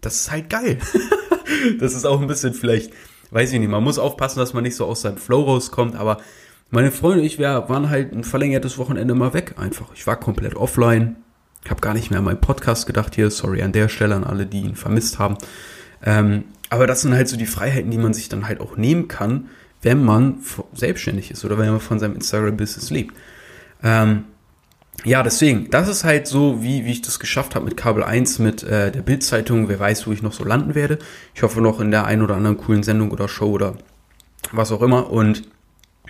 Das 0.00 0.16
ist 0.16 0.30
halt 0.32 0.50
geil. 0.50 0.78
das 1.78 1.94
ist 1.94 2.04
auch 2.04 2.20
ein 2.20 2.26
bisschen 2.26 2.54
vielleicht, 2.54 2.90
weiß 3.30 3.52
ich 3.52 3.60
nicht, 3.60 3.68
man 3.68 3.84
muss 3.84 3.98
aufpassen, 3.98 4.40
dass 4.40 4.54
man 4.54 4.64
nicht 4.64 4.76
so 4.76 4.86
aus 4.86 5.02
seinem 5.02 5.18
Flow 5.18 5.42
rauskommt, 5.42 5.94
aber 5.94 6.18
meine 6.70 6.90
Freunde 6.90 7.20
und 7.20 7.26
ich 7.26 7.38
wir 7.38 7.68
waren 7.68 7.90
halt 7.90 8.12
ein 8.12 8.24
verlängertes 8.24 8.78
Wochenende 8.78 9.14
mal 9.14 9.34
weg 9.34 9.54
einfach. 9.56 9.88
Ich 9.94 10.06
war 10.06 10.16
komplett 10.16 10.56
offline. 10.56 11.16
Ich 11.64 11.70
habe 11.70 11.80
gar 11.80 11.94
nicht 11.94 12.10
mehr 12.10 12.20
an 12.20 12.24
meinen 12.24 12.40
Podcast 12.40 12.86
gedacht 12.86 13.14
hier. 13.14 13.30
Sorry 13.30 13.62
an 13.62 13.72
der 13.72 13.88
Stelle 13.88 14.14
an 14.14 14.24
alle, 14.24 14.46
die 14.46 14.60
ihn 14.60 14.76
vermisst 14.76 15.18
haben. 15.18 15.36
Ähm, 16.04 16.44
aber 16.70 16.86
das 16.86 17.02
sind 17.02 17.14
halt 17.14 17.28
so 17.28 17.36
die 17.36 17.46
Freiheiten, 17.46 17.90
die 17.90 17.98
man 17.98 18.14
sich 18.14 18.28
dann 18.28 18.48
halt 18.48 18.60
auch 18.60 18.76
nehmen 18.76 19.08
kann, 19.08 19.48
wenn 19.82 20.04
man 20.04 20.38
selbstständig 20.72 21.30
ist 21.30 21.44
oder 21.44 21.58
wenn 21.58 21.70
man 21.70 21.80
von 21.80 21.98
seinem 21.98 22.14
Instagram-Business 22.14 22.90
lebt. 22.90 23.14
Ähm, 23.82 24.24
ja, 25.04 25.22
deswegen, 25.22 25.70
das 25.70 25.88
ist 25.88 26.04
halt 26.04 26.26
so, 26.26 26.62
wie, 26.62 26.84
wie 26.84 26.92
ich 26.92 27.02
das 27.02 27.20
geschafft 27.20 27.54
habe 27.54 27.64
mit 27.64 27.76
Kabel 27.76 28.02
1, 28.02 28.38
mit 28.38 28.62
äh, 28.62 28.90
der 28.90 29.02
Bildzeitung. 29.02 29.68
Wer 29.68 29.78
weiß, 29.78 30.06
wo 30.06 30.12
ich 30.12 30.22
noch 30.22 30.32
so 30.32 30.44
landen 30.44 30.74
werde. 30.74 30.98
Ich 31.34 31.42
hoffe 31.42 31.60
noch 31.60 31.80
in 31.80 31.90
der 31.90 32.06
einen 32.06 32.22
oder 32.22 32.36
anderen 32.36 32.56
coolen 32.56 32.82
Sendung 32.82 33.10
oder 33.10 33.28
Show 33.28 33.50
oder 33.50 33.76
was 34.52 34.72
auch 34.72 34.82
immer. 34.82 35.10
Und 35.10 35.42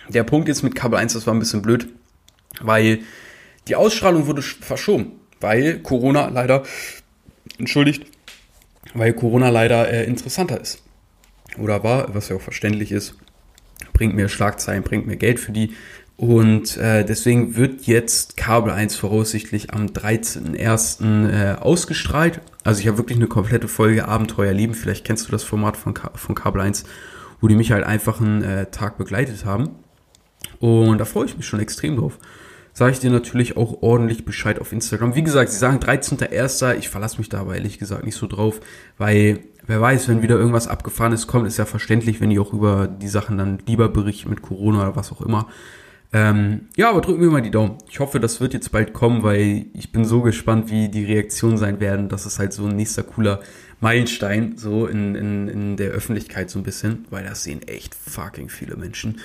der 0.08 0.24
Punkt 0.24 0.48
jetzt 0.48 0.62
mit 0.62 0.74
Kabel 0.74 0.98
1, 0.98 1.12
das 1.12 1.26
war 1.26 1.34
ein 1.34 1.38
bisschen 1.38 1.62
blöd, 1.62 1.88
weil 2.60 3.00
die 3.68 3.76
Ausstrahlung 3.76 4.26
wurde 4.26 4.42
verschoben, 4.42 5.12
weil 5.40 5.80
Corona 5.80 6.28
leider, 6.28 6.62
entschuldigt, 7.58 8.06
weil 8.94 9.12
Corona 9.12 9.48
leider 9.48 9.90
äh, 9.90 10.04
interessanter 10.04 10.60
ist. 10.60 10.82
Oder 11.58 11.82
war, 11.82 12.14
was 12.14 12.28
ja 12.28 12.36
auch 12.36 12.40
verständlich 12.40 12.92
ist, 12.92 13.14
bringt 13.92 14.14
mir 14.14 14.28
Schlagzeilen, 14.28 14.82
bringt 14.82 15.06
mir 15.06 15.16
Geld 15.16 15.40
für 15.40 15.52
die. 15.52 15.74
Und 16.16 16.78
äh, 16.78 17.04
deswegen 17.04 17.56
wird 17.56 17.82
jetzt 17.82 18.38
Kabel 18.38 18.72
1 18.72 18.96
voraussichtlich 18.96 19.74
am 19.74 19.86
13.01. 19.86 21.30
Äh, 21.30 21.56
ausgestrahlt. 21.56 22.40
Also 22.64 22.80
ich 22.80 22.86
habe 22.86 22.98
wirklich 22.98 23.18
eine 23.18 23.26
komplette 23.26 23.68
Folge 23.68 24.08
Abenteuer 24.08 24.54
Leben. 24.54 24.74
Vielleicht 24.74 25.04
kennst 25.04 25.28
du 25.28 25.32
das 25.32 25.42
Format 25.42 25.76
von, 25.76 25.92
Ka 25.92 26.12
von 26.14 26.34
Kabel 26.34 26.62
1, 26.62 26.84
wo 27.40 27.48
die 27.48 27.54
mich 27.54 27.70
halt 27.70 27.84
einfach 27.84 28.20
einen 28.20 28.42
äh, 28.42 28.66
Tag 28.66 28.96
begleitet 28.96 29.44
haben. 29.44 29.70
Und 30.60 30.98
da 30.98 31.04
freue 31.04 31.26
ich 31.26 31.36
mich 31.36 31.46
schon 31.46 31.60
extrem 31.60 31.96
drauf. 31.96 32.18
Sage 32.72 32.92
ich 32.92 32.98
dir 32.98 33.10
natürlich 33.10 33.56
auch 33.56 33.82
ordentlich 33.82 34.26
Bescheid 34.26 34.60
auf 34.60 34.70
Instagram. 34.70 35.14
Wie 35.14 35.22
gesagt, 35.22 35.50
sie 35.50 35.58
sagen 35.58 35.78
13.01. 35.78 36.76
Ich 36.76 36.90
verlasse 36.90 37.16
mich 37.18 37.30
da 37.30 37.40
aber 37.40 37.54
ehrlich 37.54 37.78
gesagt 37.78 38.04
nicht 38.04 38.16
so 38.16 38.26
drauf, 38.26 38.60
weil 38.98 39.40
wer 39.66 39.80
weiß, 39.80 40.08
wenn 40.08 40.20
wieder 40.20 40.36
irgendwas 40.36 40.68
Abgefahrenes 40.68 41.26
kommt, 41.26 41.46
ist 41.46 41.56
ja 41.56 41.64
verständlich, 41.64 42.20
wenn 42.20 42.28
die 42.28 42.38
auch 42.38 42.52
über 42.52 42.86
die 42.86 43.08
Sachen 43.08 43.38
dann 43.38 43.60
lieber 43.66 43.88
berichten 43.88 44.28
mit 44.28 44.42
Corona 44.42 44.82
oder 44.82 44.96
was 44.96 45.10
auch 45.10 45.22
immer. 45.22 45.48
Ähm, 46.12 46.68
ja, 46.76 46.90
aber 46.90 47.00
drücken 47.00 47.20
wir 47.20 47.30
mal 47.30 47.42
die 47.42 47.50
Daumen. 47.50 47.78
Ich 47.90 47.98
hoffe, 47.98 48.20
das 48.20 48.40
wird 48.40 48.54
jetzt 48.54 48.70
bald 48.70 48.92
kommen, 48.92 49.22
weil 49.22 49.66
ich 49.74 49.90
bin 49.90 50.04
so 50.04 50.22
gespannt, 50.22 50.70
wie 50.70 50.88
die 50.88 51.04
Reaktionen 51.04 51.58
sein 51.58 51.80
werden. 51.80 52.08
Das 52.08 52.26
ist 52.26 52.38
halt 52.38 52.52
so 52.52 52.66
ein 52.66 52.76
nächster 52.76 53.02
cooler 53.02 53.40
Meilenstein, 53.80 54.56
so 54.56 54.86
in, 54.86 55.14
in, 55.14 55.48
in 55.48 55.76
der 55.76 55.90
Öffentlichkeit 55.90 56.48
so 56.48 56.58
ein 56.58 56.62
bisschen, 56.62 57.04
weil 57.10 57.24
das 57.24 57.42
sehen 57.42 57.60
echt 57.66 57.94
fucking 57.94 58.48
viele 58.48 58.76
Menschen. 58.76 59.20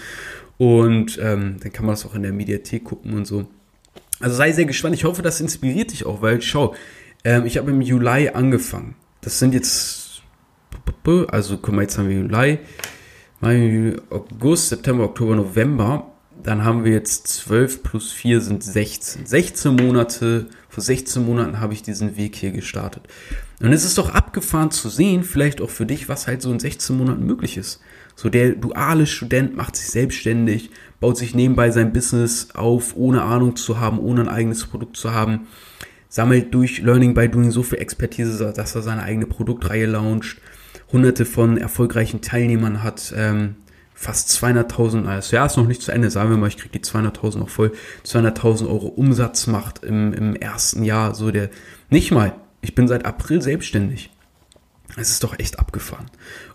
Und 0.61 1.17
ähm, 1.19 1.55
dann 1.59 1.73
kann 1.73 1.87
man 1.87 1.93
das 1.93 2.05
auch 2.05 2.13
in 2.13 2.21
der 2.21 2.33
Mediathek 2.33 2.83
gucken 2.83 3.13
und 3.13 3.25
so. 3.25 3.47
Also 4.19 4.35
sei 4.35 4.51
sehr 4.51 4.65
gespannt. 4.65 4.93
Ich 4.93 5.05
hoffe, 5.05 5.23
das 5.23 5.41
inspiriert 5.41 5.91
dich 5.91 6.05
auch, 6.05 6.21
weil 6.21 6.39
schau, 6.43 6.75
ähm, 7.23 7.47
ich 7.47 7.57
habe 7.57 7.71
im 7.71 7.81
Juli 7.81 8.29
angefangen. 8.29 8.93
Das 9.21 9.39
sind 9.39 9.55
jetzt, 9.55 10.21
also 11.29 11.57
guck 11.57 11.73
mal, 11.73 11.81
jetzt 11.81 11.97
haben 11.97 12.09
wir 12.09 12.15
Juli, 12.15 12.59
Mai, 13.39 13.95
August, 14.11 14.69
September, 14.69 15.05
Oktober, 15.05 15.35
November. 15.35 16.11
Dann 16.43 16.63
haben 16.63 16.83
wir 16.83 16.91
jetzt 16.91 17.25
12 17.25 17.81
plus 17.81 18.11
4 18.11 18.39
sind 18.41 18.63
16. 18.63 19.25
16 19.25 19.75
Monate, 19.75 20.45
vor 20.69 20.83
16 20.83 21.25
Monaten 21.25 21.59
habe 21.59 21.73
ich 21.73 21.81
diesen 21.81 22.17
Weg 22.17 22.35
hier 22.35 22.51
gestartet. 22.51 23.01
Und 23.61 23.73
es 23.73 23.83
ist 23.83 23.97
doch 23.97 24.13
abgefahren 24.13 24.69
zu 24.69 24.89
sehen, 24.89 25.23
vielleicht 25.23 25.59
auch 25.59 25.71
für 25.71 25.87
dich, 25.87 26.07
was 26.07 26.27
halt 26.27 26.43
so 26.43 26.51
in 26.51 26.59
16 26.59 26.95
Monaten 26.95 27.25
möglich 27.25 27.57
ist. 27.57 27.81
So 28.21 28.29
der 28.29 28.51
duale 28.51 29.07
Student 29.07 29.55
macht 29.57 29.75
sich 29.75 29.87
selbstständig, 29.87 30.69
baut 30.99 31.17
sich 31.17 31.33
nebenbei 31.33 31.71
sein 31.71 31.91
Business 31.91 32.49
auf, 32.53 32.95
ohne 32.95 33.23
Ahnung 33.23 33.55
zu 33.55 33.79
haben, 33.79 33.97
ohne 33.97 34.21
ein 34.21 34.27
eigenes 34.27 34.63
Produkt 34.67 34.95
zu 34.95 35.11
haben, 35.11 35.47
sammelt 36.07 36.53
durch 36.53 36.83
Learning 36.83 37.15
by 37.15 37.27
Doing 37.27 37.49
so 37.49 37.63
viel 37.63 37.79
Expertise, 37.79 38.53
dass 38.55 38.75
er 38.75 38.83
seine 38.83 39.01
eigene 39.01 39.25
Produktreihe 39.25 39.87
launcht, 39.87 40.37
hunderte 40.91 41.25
von 41.25 41.57
erfolgreichen 41.57 42.21
Teilnehmern 42.21 42.83
hat, 42.83 43.11
ähm, 43.17 43.55
fast 43.95 44.29
200.000, 44.29 45.07
also 45.07 45.35
ja, 45.35 45.47
ist 45.47 45.57
noch 45.57 45.67
nicht 45.67 45.81
zu 45.81 45.91
Ende, 45.91 46.11
sagen 46.11 46.29
wir 46.29 46.37
mal, 46.37 46.47
ich 46.47 46.57
kriege 46.57 46.77
die 46.77 46.85
200.000 46.85 47.39
noch 47.39 47.49
voll, 47.49 47.71
200.000 48.05 48.67
Euro 48.67 48.85
Umsatz 48.85 49.47
macht 49.47 49.83
im, 49.83 50.13
im 50.13 50.35
ersten 50.35 50.83
Jahr, 50.83 51.15
so 51.15 51.31
der, 51.31 51.49
nicht 51.89 52.11
mal, 52.11 52.35
ich 52.61 52.75
bin 52.75 52.87
seit 52.87 53.03
April 53.03 53.41
selbstständig. 53.41 54.11
Es 54.97 55.09
ist 55.09 55.23
doch 55.23 55.39
echt 55.39 55.59
abgefahren. 55.59 56.07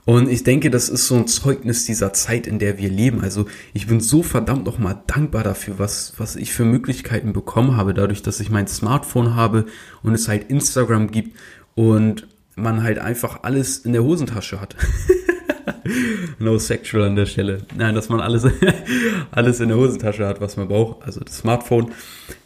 Und 0.04 0.28
ich 0.28 0.44
denke, 0.44 0.70
das 0.70 0.88
ist 0.88 1.06
so 1.06 1.16
ein 1.16 1.26
Zeugnis 1.26 1.86
dieser 1.86 2.12
Zeit, 2.12 2.46
in 2.46 2.58
der 2.58 2.78
wir 2.78 2.90
leben. 2.90 3.22
Also 3.22 3.46
ich 3.72 3.86
bin 3.86 4.00
so 4.00 4.22
verdammt 4.22 4.64
nochmal 4.64 5.00
dankbar 5.06 5.42
dafür, 5.42 5.78
was, 5.78 6.12
was 6.18 6.36
ich 6.36 6.52
für 6.52 6.64
Möglichkeiten 6.64 7.32
bekommen 7.32 7.76
habe, 7.76 7.94
dadurch, 7.94 8.22
dass 8.22 8.40
ich 8.40 8.50
mein 8.50 8.66
Smartphone 8.66 9.34
habe 9.34 9.66
und 10.02 10.14
es 10.14 10.28
halt 10.28 10.50
Instagram 10.50 11.10
gibt 11.10 11.38
und 11.74 12.28
man 12.56 12.82
halt 12.82 12.98
einfach 12.98 13.42
alles 13.42 13.78
in 13.78 13.92
der 13.92 14.04
Hosentasche 14.04 14.60
hat. 14.60 14.76
no 16.38 16.58
sexual 16.58 17.04
an 17.04 17.16
der 17.16 17.26
Stelle. 17.26 17.62
Nein, 17.76 17.94
dass 17.94 18.08
man 18.08 18.20
alles, 18.20 18.46
alles 19.30 19.60
in 19.60 19.68
der 19.68 19.76
Hosentasche 19.76 20.26
hat, 20.26 20.40
was 20.40 20.56
man 20.56 20.68
braucht. 20.68 21.04
Also 21.04 21.20
das 21.20 21.38
Smartphone 21.38 21.92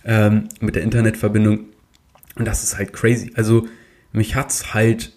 ähm, 0.04 0.48
mit 0.60 0.76
der 0.76 0.82
Internetverbindung. 0.82 1.66
Und 2.36 2.44
das 2.44 2.62
ist 2.62 2.78
halt 2.78 2.92
crazy. 2.92 3.32
Also 3.34 3.66
mich 4.12 4.34
hat's 4.34 4.74
halt, 4.74 5.12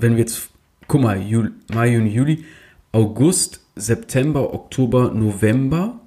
wenn 0.00 0.12
wir 0.12 0.20
jetzt 0.20 0.50
guck 0.88 1.02
mal, 1.02 1.20
Juli, 1.20 1.50
Mai, 1.72 1.92
Juni, 1.92 2.10
Juli, 2.10 2.44
August, 2.92 3.60
September, 3.76 4.52
Oktober, 4.52 5.12
November. 5.12 6.00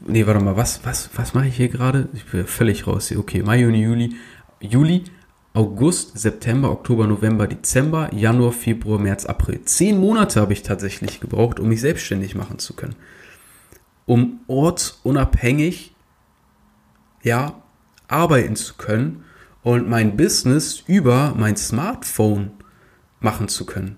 Nee, 0.00 0.26
warte 0.26 0.42
mal, 0.42 0.56
was, 0.56 0.80
was, 0.84 1.10
was 1.14 1.34
mache 1.34 1.48
ich 1.48 1.56
hier 1.56 1.68
gerade? 1.68 2.08
Ich 2.14 2.24
bin 2.24 2.46
völlig 2.46 2.86
raus 2.86 3.08
hier. 3.08 3.18
Okay, 3.18 3.42
Mai, 3.42 3.60
Juni, 3.60 3.82
Juli, 3.82 4.16
Juli, 4.60 5.04
August, 5.52 6.16
September, 6.16 6.70
Oktober, 6.70 7.06
November, 7.06 7.48
Dezember, 7.48 8.14
Januar, 8.14 8.52
Februar, 8.52 9.00
März, 9.00 9.26
April. 9.26 9.62
Zehn 9.64 9.98
Monate 9.98 10.40
habe 10.40 10.52
ich 10.52 10.62
tatsächlich 10.62 11.20
gebraucht, 11.20 11.58
um 11.58 11.68
mich 11.68 11.80
selbstständig 11.80 12.36
machen 12.36 12.60
zu 12.60 12.74
können. 12.74 12.94
Um 14.06 14.40
ortsunabhängig, 14.46 15.92
ja, 17.22 17.60
arbeiten 18.08 18.56
zu 18.56 18.74
können 18.74 19.24
und 19.62 19.88
mein 19.88 20.16
Business 20.16 20.82
über 20.86 21.34
mein 21.36 21.56
Smartphone 21.56 22.52
machen 23.20 23.48
zu 23.48 23.66
können. 23.66 23.96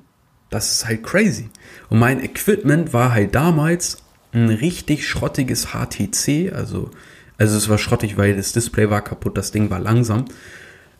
Das 0.50 0.70
ist 0.70 0.86
halt 0.86 1.02
crazy. 1.02 1.48
Und 1.88 1.98
mein 1.98 2.22
Equipment 2.22 2.92
war 2.92 3.12
halt 3.12 3.34
damals 3.34 4.02
ein 4.32 4.48
richtig 4.48 5.06
schrottiges 5.06 5.68
HTC, 5.68 6.52
also, 6.52 6.90
also 7.38 7.56
es 7.56 7.68
war 7.68 7.78
schrottig, 7.78 8.16
weil 8.16 8.36
das 8.36 8.52
Display 8.52 8.90
war 8.90 9.02
kaputt, 9.02 9.36
das 9.36 9.52
Ding 9.52 9.70
war 9.70 9.80
langsam. 9.80 10.24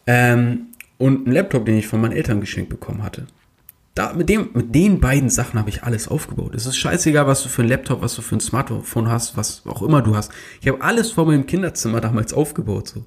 Ähm, 0.07 0.67
und 0.99 1.27
ein 1.27 1.33
Laptop, 1.33 1.67
den 1.67 1.79
ich 1.79 1.87
von 1.87 2.01
meinen 2.01 2.13
Eltern 2.13 2.41
geschenkt 2.41 2.71
bekommen 2.71 3.03
hatte. 3.03 3.27
Da, 3.95 4.15
mit, 4.15 4.29
dem, 4.29 4.51
mit 4.55 4.75
den 4.75 5.01
beiden 5.01 5.29
Sachen 5.29 5.59
habe 5.59 5.69
ich 5.69 5.83
alles 5.83 6.09
aufgebaut. 6.09 6.55
Es 6.55 6.65
ist 6.65 6.77
scheißegal, 6.77 7.27
was 7.27 7.43
du 7.43 7.51
für 7.51 7.63
ein 7.63 7.69
Laptop, 7.69 8.01
was 8.01 8.15
du 8.15 8.23
für 8.23 8.37
ein 8.37 8.41
Smartphone 8.41 9.11
hast, 9.11 9.37
was 9.37 9.67
auch 9.67 9.83
immer 9.83 10.01
du 10.01 10.17
hast. 10.17 10.33
Ich 10.61 10.69
habe 10.69 10.81
alles 10.81 11.11
vor 11.11 11.27
meinem 11.27 11.45
Kinderzimmer 11.45 12.01
damals 12.01 12.33
aufgebaut. 12.33 12.89
So. 12.89 13.05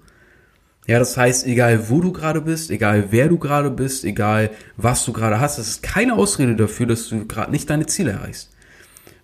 Ja, 0.88 1.00
das 1.00 1.18
heißt, 1.18 1.48
egal 1.48 1.90
wo 1.90 2.00
du 2.00 2.12
gerade 2.12 2.42
bist, 2.42 2.70
egal 2.70 3.06
wer 3.10 3.28
du 3.28 3.40
gerade 3.40 3.72
bist, 3.72 4.06
egal 4.06 4.52
was 4.78 5.04
du 5.04 5.14
gerade 5.14 5.40
hast, 5.40 5.58
das 5.58 5.68
ist 5.68 5.84
keine 5.84 6.14
Ausrede 6.14 6.56
dafür, 6.56 6.86
dass 6.86 7.10
du 7.10 7.26
gerade 7.26 7.52
nicht 7.52 7.70
deine 7.70 7.88
Ziele 7.88 8.12
erreichst. 8.12 8.52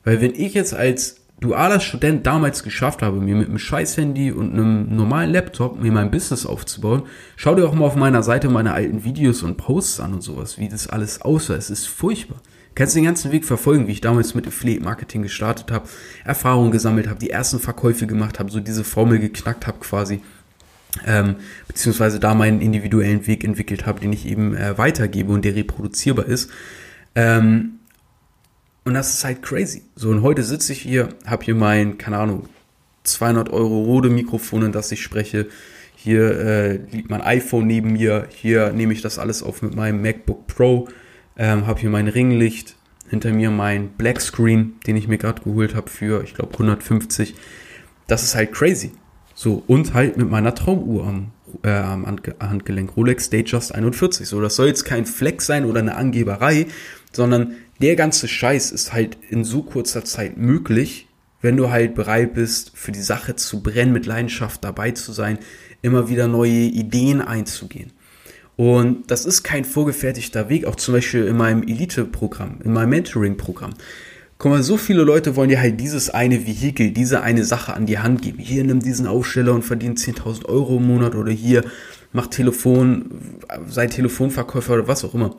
Weil 0.03 0.21
wenn 0.21 0.33
ich 0.33 0.55
jetzt 0.55 0.73
als 0.73 1.17
dualer 1.39 1.79
Student 1.79 2.25
damals 2.25 2.63
geschafft 2.63 3.01
habe, 3.01 3.19
mir 3.19 3.35
mit 3.35 3.49
einem 3.49 3.59
Scheiß-Handy 3.59 4.31
und 4.31 4.53
einem 4.53 4.95
normalen 4.95 5.31
Laptop 5.31 5.79
mir 5.81 5.91
mein 5.91 6.11
Business 6.11 6.45
aufzubauen, 6.45 7.03
schau 7.35 7.55
dir 7.55 7.67
auch 7.67 7.73
mal 7.73 7.85
auf 7.85 7.95
meiner 7.95 8.23
Seite 8.23 8.49
meine 8.49 8.73
alten 8.73 9.03
Videos 9.03 9.43
und 9.43 9.57
Posts 9.57 9.99
an 9.99 10.13
und 10.13 10.21
sowas, 10.21 10.57
wie 10.57 10.69
das 10.69 10.87
alles 10.87 11.21
aussah. 11.21 11.55
Es 11.55 11.69
ist 11.69 11.87
furchtbar. 11.87 12.37
Du 12.69 12.75
kannst 12.75 12.95
den 12.95 13.03
ganzen 13.03 13.31
Weg 13.31 13.43
verfolgen, 13.43 13.87
wie 13.87 13.91
ich 13.91 14.01
damals 14.01 14.33
mit 14.33 14.47
Affiliate 14.47 14.83
Marketing 14.83 15.23
gestartet 15.23 15.71
habe, 15.71 15.89
Erfahrungen 16.23 16.71
gesammelt 16.71 17.07
habe, 17.07 17.19
die 17.19 17.29
ersten 17.29 17.59
Verkäufe 17.59 18.07
gemacht 18.07 18.39
habe, 18.39 18.49
so 18.49 18.59
diese 18.59 18.83
Formel 18.83 19.19
geknackt 19.19 19.67
habe 19.67 19.79
quasi. 19.79 20.21
Ähm, 21.05 21.37
beziehungsweise 21.67 22.19
da 22.19 22.33
meinen 22.33 22.61
individuellen 22.61 23.25
Weg 23.25 23.43
entwickelt 23.43 23.85
habe, 23.85 24.01
den 24.01 24.11
ich 24.11 24.25
eben 24.25 24.55
äh, 24.55 24.77
weitergebe 24.77 25.31
und 25.31 25.45
der 25.45 25.55
reproduzierbar 25.55 26.25
ist. 26.25 26.49
Ähm, 27.15 27.79
und 28.83 28.93
das 28.93 29.13
ist 29.13 29.23
halt 29.23 29.41
crazy. 29.41 29.83
So, 29.95 30.09
und 30.09 30.21
heute 30.21 30.43
sitze 30.43 30.73
ich 30.73 30.81
hier, 30.81 31.09
habe 31.25 31.45
hier 31.45 31.55
mein, 31.55 31.97
keine 31.97 32.17
Ahnung, 32.17 32.49
200 33.03 33.49
Euro 33.49 33.83
Rode 33.83 34.09
Mikrofon, 34.09 34.63
in 34.63 34.71
das 34.71 34.91
ich 34.91 35.01
spreche. 35.01 35.47
Hier 35.95 36.39
äh, 36.39 36.79
liegt 36.91 37.09
mein 37.09 37.21
iPhone 37.21 37.67
neben 37.67 37.93
mir. 37.93 38.27
Hier 38.29 38.71
nehme 38.73 38.93
ich 38.93 39.01
das 39.01 39.19
alles 39.19 39.43
auf 39.43 39.61
mit 39.61 39.75
meinem 39.75 40.01
MacBook 40.01 40.47
Pro. 40.47 40.87
Ähm, 41.37 41.67
habe 41.67 41.79
hier 41.79 41.89
mein 41.89 42.07
Ringlicht. 42.07 42.75
Hinter 43.09 43.33
mir 43.33 43.51
mein 43.51 43.89
Black 43.89 44.21
Screen, 44.21 44.75
den 44.87 44.95
ich 44.95 45.07
mir 45.07 45.17
gerade 45.17 45.41
geholt 45.41 45.75
habe 45.75 45.89
für, 45.89 46.23
ich 46.23 46.33
glaube, 46.33 46.53
150. 46.53 47.35
Das 48.07 48.23
ist 48.23 48.35
halt 48.35 48.53
crazy. 48.53 48.93
So, 49.43 49.63
und 49.65 49.95
halt 49.95 50.17
mit 50.17 50.29
meiner 50.29 50.53
Traumuhr 50.53 51.07
am, 51.07 51.31
äh, 51.63 51.71
am 51.71 52.05
Handgelenk. 52.05 52.95
Rolex 52.95 53.31
Datejust 53.31 53.73
41. 53.73 54.27
So, 54.27 54.39
das 54.39 54.55
soll 54.55 54.67
jetzt 54.67 54.83
kein 54.83 55.07
Flex 55.07 55.47
sein 55.47 55.65
oder 55.65 55.79
eine 55.79 55.95
Angeberei, 55.95 56.67
sondern 57.11 57.55
der 57.81 57.95
ganze 57.95 58.27
Scheiß 58.27 58.71
ist 58.71 58.93
halt 58.93 59.17
in 59.31 59.43
so 59.43 59.63
kurzer 59.63 60.05
Zeit 60.05 60.37
möglich, 60.37 61.07
wenn 61.41 61.57
du 61.57 61.71
halt 61.71 61.95
bereit 61.95 62.35
bist, 62.35 62.73
für 62.75 62.91
die 62.91 63.01
Sache 63.01 63.35
zu 63.35 63.63
brennen, 63.63 63.93
mit 63.93 64.05
Leidenschaft 64.05 64.63
dabei 64.63 64.91
zu 64.91 65.11
sein, 65.11 65.39
immer 65.81 66.07
wieder 66.07 66.27
neue 66.27 66.51
Ideen 66.51 67.19
einzugehen. 67.19 67.93
Und 68.57 69.09
das 69.09 69.25
ist 69.25 69.41
kein 69.41 69.65
vorgefertigter 69.65 70.49
Weg, 70.49 70.65
auch 70.65 70.75
zum 70.75 70.93
Beispiel 70.93 71.25
in 71.25 71.35
meinem 71.35 71.63
Elite-Programm, 71.63 72.59
in 72.63 72.73
meinem 72.73 72.89
Mentoring-Programm. 72.91 73.73
Guck 74.41 74.49
mal, 74.53 74.63
so 74.63 74.75
viele 74.75 75.03
Leute 75.03 75.35
wollen 75.35 75.49
dir 75.49 75.61
halt 75.61 75.79
dieses 75.79 76.09
eine 76.09 76.47
Vehikel, 76.47 76.89
diese 76.89 77.21
eine 77.21 77.45
Sache 77.45 77.75
an 77.75 77.85
die 77.85 77.99
Hand 77.99 78.23
geben. 78.23 78.39
Hier 78.39 78.63
nimm 78.63 78.79
diesen 78.79 79.05
Aufsteller 79.05 79.53
und 79.53 79.61
verdien 79.61 79.95
10.000 79.95 80.45
Euro 80.45 80.77
im 80.77 80.87
Monat 80.87 81.13
oder 81.13 81.31
hier 81.31 81.63
mach 82.11 82.25
Telefon, 82.25 83.37
sei 83.67 83.85
Telefonverkäufer 83.85 84.73
oder 84.73 84.87
was 84.87 85.05
auch 85.05 85.13
immer. 85.13 85.37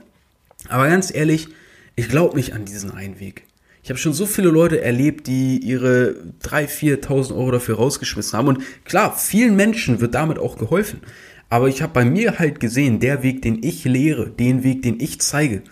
Aber 0.68 0.86
ganz 0.86 1.12
ehrlich, 1.12 1.48
ich 1.96 2.08
glaube 2.10 2.36
nicht 2.36 2.52
an 2.52 2.64
diesen 2.64 2.92
einen 2.92 3.18
Weg. 3.18 3.42
Ich 3.82 3.90
habe 3.90 3.98
schon 3.98 4.12
so 4.12 4.24
viele 4.24 4.50
Leute 4.50 4.80
erlebt, 4.80 5.26
die 5.26 5.58
ihre 5.58 6.14
3.000, 6.44 7.02
4.000 7.02 7.34
Euro 7.34 7.50
dafür 7.50 7.78
rausgeschmissen 7.78 8.38
haben. 8.38 8.46
Und 8.46 8.62
klar, 8.84 9.16
vielen 9.18 9.56
Menschen 9.56 10.00
wird 10.00 10.14
damit 10.14 10.38
auch 10.38 10.58
geholfen. 10.58 11.00
Aber 11.48 11.66
ich 11.66 11.82
habe 11.82 11.92
bei 11.92 12.04
mir 12.04 12.38
halt 12.38 12.60
gesehen, 12.60 13.00
der 13.00 13.24
Weg, 13.24 13.42
den 13.42 13.64
ich 13.64 13.82
lehre, 13.82 14.30
den 14.30 14.62
Weg, 14.62 14.82
den 14.82 15.00
ich 15.00 15.20
zeige, 15.20 15.62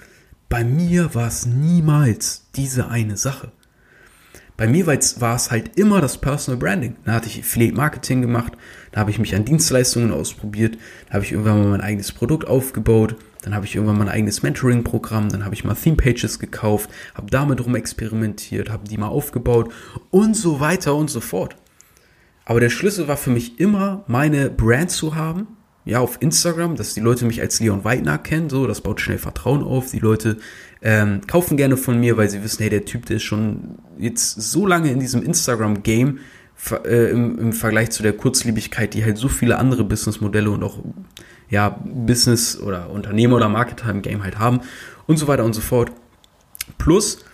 bei 0.50 0.64
mir 0.64 1.14
war 1.14 1.28
es 1.28 1.46
niemals 1.46 2.50
diese 2.56 2.88
eine 2.88 3.16
Sache. 3.16 3.52
Bei 4.56 4.66
mir 4.66 4.86
war 4.86 5.36
es 5.36 5.50
halt 5.50 5.78
immer 5.78 6.02
das 6.02 6.18
Personal 6.18 6.58
Branding. 6.58 6.96
Da 7.06 7.12
hatte 7.12 7.28
ich 7.28 7.38
Affiliate 7.38 7.74
Marketing 7.74 8.20
gemacht, 8.20 8.52
da 8.90 9.00
habe 9.00 9.10
ich 9.10 9.18
mich 9.18 9.34
an 9.34 9.46
Dienstleistungen 9.46 10.10
ausprobiert, 10.10 10.76
da 11.06 11.14
habe 11.14 11.24
ich 11.24 11.32
irgendwann 11.32 11.62
mal 11.62 11.70
mein 11.70 11.80
eigenes 11.80 12.12
Produkt 12.12 12.46
aufgebaut, 12.46 13.14
dann 13.42 13.54
habe 13.54 13.64
ich 13.64 13.76
irgendwann 13.76 13.96
mal 13.96 14.08
ein 14.08 14.14
eigenes 14.14 14.42
Mentoring-Programm, 14.42 15.30
dann 15.30 15.44
habe 15.44 15.54
ich 15.54 15.64
mal 15.64 15.74
Theme-Pages 15.74 16.40
gekauft, 16.40 16.90
habe 17.14 17.30
damit 17.30 17.64
rum 17.64 17.76
experimentiert, 17.76 18.70
habe 18.70 18.88
die 18.88 18.98
mal 18.98 19.08
aufgebaut 19.08 19.72
und 20.10 20.36
so 20.36 20.58
weiter 20.58 20.96
und 20.96 21.08
so 21.08 21.20
fort. 21.20 21.54
Aber 22.44 22.58
der 22.58 22.70
Schlüssel 22.70 23.06
war 23.06 23.16
für 23.16 23.30
mich 23.30 23.60
immer, 23.60 24.04
meine 24.08 24.50
Brand 24.50 24.90
zu 24.90 25.14
haben, 25.14 25.46
ja, 25.90 25.98
auf 25.98 26.18
Instagram, 26.20 26.76
dass 26.76 26.94
die 26.94 27.00
Leute 27.00 27.24
mich 27.24 27.40
als 27.40 27.58
Leon 27.58 27.82
Weidner 27.82 28.16
kennen, 28.16 28.48
so, 28.48 28.68
das 28.68 28.80
baut 28.80 29.00
schnell 29.00 29.18
Vertrauen 29.18 29.64
auf. 29.64 29.90
Die 29.90 29.98
Leute 29.98 30.36
ähm, 30.82 31.20
kaufen 31.26 31.56
gerne 31.56 31.76
von 31.76 31.98
mir, 31.98 32.16
weil 32.16 32.30
sie 32.30 32.44
wissen, 32.44 32.62
hey, 32.62 32.70
der 32.70 32.84
Typ, 32.84 33.06
der 33.06 33.16
ist 33.16 33.24
schon 33.24 33.74
jetzt 33.98 34.40
so 34.40 34.68
lange 34.68 34.92
in 34.92 35.00
diesem 35.00 35.20
Instagram-Game 35.24 36.20
äh, 36.84 37.10
im, 37.10 37.40
im 37.40 37.52
Vergleich 37.52 37.90
zu 37.90 38.04
der 38.04 38.12
Kurzlebigkeit, 38.12 38.94
die 38.94 39.04
halt 39.04 39.18
so 39.18 39.26
viele 39.26 39.58
andere 39.58 39.82
Businessmodelle 39.82 40.52
und 40.52 40.62
auch 40.62 40.78
ja, 41.48 41.70
Business 41.84 42.56
oder 42.60 42.88
Unternehmer 42.90 43.34
oder 43.34 43.48
Marketer 43.48 43.90
im 43.90 44.02
Game 44.02 44.22
halt 44.22 44.38
haben 44.38 44.60
und 45.08 45.16
so 45.16 45.26
weiter 45.26 45.44
und 45.44 45.54
so 45.54 45.60
fort. 45.60 45.90
Plus 46.78 47.24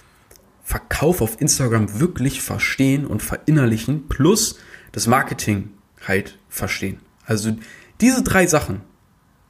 Verkauf 0.63 1.21
auf 1.21 1.43
Instagram 1.43 2.01
wirklich 2.01 2.41
verstehen 2.41 3.07
und 3.07 3.23
verinnerlichen, 3.23 4.09
plus 4.09 4.59
das 4.93 5.07
Marketing 5.07 5.73
halt 6.09 6.39
verstehen. 6.49 7.01
Also 7.27 7.55
diese 8.01 8.23
drei 8.23 8.47
Sachen, 8.47 8.83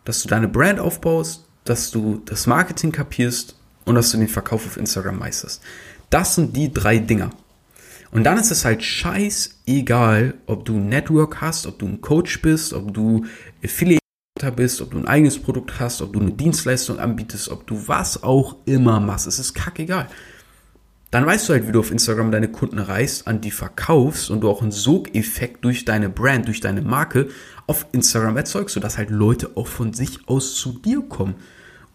dass 0.05 0.23
du 0.23 0.29
deine 0.29 0.49
Brand 0.49 0.81
aufbaust, 0.81 1.47
dass 1.65 1.91
du 1.91 2.23
das 2.25 2.47
Marketing 2.47 2.93
kapierst 2.93 3.57
und 3.85 3.95
dass 3.95 4.11
du 4.11 4.19
den 4.19 4.29
Verkauf 4.29 4.67
auf 4.67 4.77
Instagram 4.77 5.19
meisterst. 5.19 5.63
Das 6.11 6.35
sind 6.35 6.57
die 6.57 6.73
drei 6.73 6.99
Dinger. 6.99 7.31
Und 8.13 8.25
dann 8.25 8.39
ist 8.39 8.51
es 8.51 8.65
halt 8.65 8.83
scheißegal, 8.83 10.35
ob 10.47 10.65
du 10.65 10.77
ein 10.77 10.89
Network 10.89 11.41
hast, 11.41 11.67
ob 11.67 11.79
du 11.79 11.87
ein 11.87 12.01
Coach 12.01 12.41
bist, 12.41 12.73
ob 12.73 12.95
du 12.95 13.27
Affiliate 13.65 14.01
bist, 14.55 14.81
ob 14.81 14.93
du 14.93 14.99
ein 14.99 15.09
eigenes 15.09 15.39
Produkt 15.39 15.81
hast, 15.81 16.01
ob 16.03 16.13
du 16.13 16.21
eine 16.21 16.33
Dienstleistung 16.33 16.99
anbietest, 16.99 17.49
ob 17.49 17.67
du 17.67 17.89
was 17.89 18.23
auch 18.23 18.57
immer 18.65 19.01
machst. 19.01 19.27
Es 19.27 19.39
ist 19.39 19.55
kackegal. 19.55 20.09
Dann 21.11 21.25
weißt 21.25 21.49
du 21.49 21.53
halt, 21.53 21.67
wie 21.67 21.73
du 21.73 21.81
auf 21.81 21.91
Instagram 21.91 22.31
deine 22.31 22.49
Kunden 22.49 22.79
erreichst, 22.79 23.27
an 23.27 23.41
die 23.41 23.51
verkaufst 23.51 24.31
und 24.31 24.41
du 24.41 24.49
auch 24.49 24.61
einen 24.61 24.73
Sogeffekt 24.73 25.65
durch 25.65 25.85
deine 25.85 26.09
Brand, 26.09 26.47
durch 26.47 26.61
deine 26.61 26.83
Marke 26.83 27.29
auf 27.67 27.87
Instagram 27.93 28.37
erzeugst, 28.37 28.75
sodass 28.75 28.99
halt 28.99 29.11
Leute 29.11 29.51
auch 29.57 29.67
von 29.67 29.93
sich 29.93 30.29
aus 30.29 30.55
zu 30.55 30.79
dir 30.79 31.03
kommen. 31.03 31.35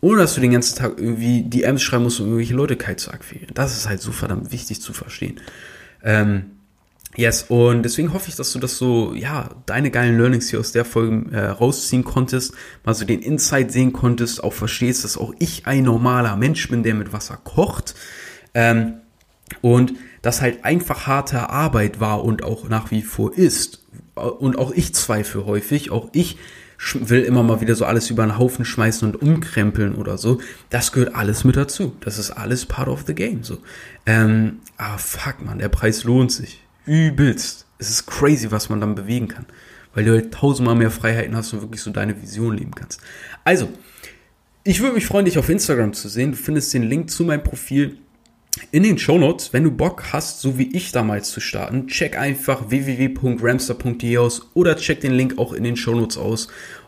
Ohne 0.02 0.22
dass 0.22 0.34
du 0.36 0.42
den 0.42 0.52
ganzen 0.52 0.78
Tag 0.78 0.98
irgendwie 0.98 1.44
DMs 1.44 1.82
schreiben 1.82 2.04
musst, 2.04 2.20
um 2.20 2.26
irgendwelche 2.26 2.56
Leute 2.56 2.76
kalt 2.76 3.00
zu 3.00 3.12
akquirieren. 3.12 3.54
Das 3.54 3.78
ist 3.78 3.88
halt 3.88 4.02
so 4.02 4.12
verdammt 4.12 4.52
wichtig 4.52 4.82
zu 4.82 4.94
verstehen. 4.94 5.40
Ähm, 6.04 6.52
Yes, 7.18 7.44
und 7.50 7.84
deswegen 7.84 8.14
hoffe 8.14 8.30
ich, 8.30 8.38
dass 8.38 8.54
du 8.54 8.60
das 8.60 8.78
so, 8.78 9.14
ja, 9.14 9.50
deine 9.66 9.92
geilen 9.92 10.18
Learnings 10.18 10.50
hier 10.50 10.62
aus 10.62 10.72
der 10.72 10.86
Folge 10.86 11.30
äh, 11.36 11.48
rausziehen 11.48 12.06
konntest, 12.06 12.54
mal 12.86 12.94
so 12.94 13.04
den 13.04 13.20
Insight 13.20 13.72
sehen 13.72 13.92
konntest, 13.92 14.42
auch 14.44 14.54
verstehst, 14.54 15.04
dass 15.04 15.18
auch 15.18 15.34
ich 15.38 15.68
ein 15.68 15.84
normaler 15.84 16.38
Mensch 16.38 16.70
bin, 16.70 16.84
der 16.84 16.96
mit 16.96 17.12
Wasser 17.12 17.38
kocht. 17.44 17.96
Ähm, 18.54 18.94
und 19.60 19.94
das 20.22 20.42
halt 20.42 20.64
einfach 20.64 21.06
harte 21.06 21.50
Arbeit 21.50 22.00
war 22.00 22.24
und 22.24 22.44
auch 22.44 22.70
nach 22.70 22.92
wie 22.92 23.02
vor 23.02 23.36
ist. 23.36 23.81
Und 24.22 24.58
auch 24.58 24.72
ich 24.72 24.94
zweifle 24.94 25.46
häufig, 25.46 25.92
auch 25.92 26.10
ich 26.14 26.38
will 26.94 27.22
immer 27.22 27.44
mal 27.44 27.62
wieder 27.62 27.76
so 27.76 27.86
alles 27.86 28.10
über 28.10 28.26
den 28.26 28.38
Haufen 28.38 28.66
schmeißen 28.66 29.08
und 29.08 29.22
umkrempeln 29.22 29.96
oder 29.96 30.18
so. 30.18 30.40
Das 30.70 30.92
gehört 30.92 31.16
alles 31.16 31.44
mit 31.44 31.56
dazu. 31.56 31.96
Das 32.02 32.18
ist 32.18 32.32
alles 32.32 32.66
part 32.66 32.88
of 32.88 33.04
the 33.06 33.14
game. 33.14 33.44
So. 33.44 33.60
Ähm, 34.06 34.60
ah, 34.78 34.98
fuck, 34.98 35.46
man, 35.46 35.60
der 35.60 35.70
Preis 35.70 36.04
lohnt 36.04 36.32
sich 36.32 36.64
übelst. 36.86 37.68
Es 37.78 37.90
ist 37.90 38.08
crazy, 38.08 38.52
was 38.52 38.70
man 38.70 38.82
dann 38.82 38.96
bewegen 38.96 39.28
kann. 39.28 39.46
Weil 39.94 40.06
du 40.06 40.12
halt 40.12 40.34
tausendmal 40.34 40.76
mehr 40.76 40.92
Freiheiten 40.92 41.36
hast 41.36 41.54
und 41.54 41.62
wirklich 41.62 41.82
so 41.82 41.92
deine 41.92 42.20
Vision 42.22 42.58
leben 42.58 42.72
kannst. 42.72 43.02
Also, 43.44 43.70
ich 44.64 44.80
würde 44.80 44.96
mich 44.96 45.06
freuen, 45.06 45.26
dich 45.26 45.38
auf 45.38 45.50
Instagram 45.50 45.94
zu 45.94 46.08
sehen. 46.08 46.32
Du 46.32 46.38
findest 46.38 46.74
den 46.74 46.84
Link 46.84 47.10
zu 47.10 47.24
meinem 47.24 47.44
Profil 47.44 47.98
in 48.72 48.84
den 48.84 48.98
Show 48.98 49.18
Notes. 49.18 49.54
Wenn 49.54 49.64
du 49.64 49.72
Bock 49.72 50.14
hast, 50.14 50.42
so 50.42 50.58
wie 50.58 50.76
ich 50.76 50.92
damals 50.92 51.32
zu 51.32 51.40
starten, 51.40 51.88
check 51.88 52.18
einfach 52.18 52.70
www.ramster.de 52.70 54.18
aus 54.18 54.50
oder 54.54 54.76
check 54.76 55.02
den 55.02 55.14
Link 55.14 55.38
auch 55.38 55.54
in 55.54 55.64
den 55.64 55.78
Show 55.78 55.96
Notes 55.96 56.18
aus. 56.18 56.48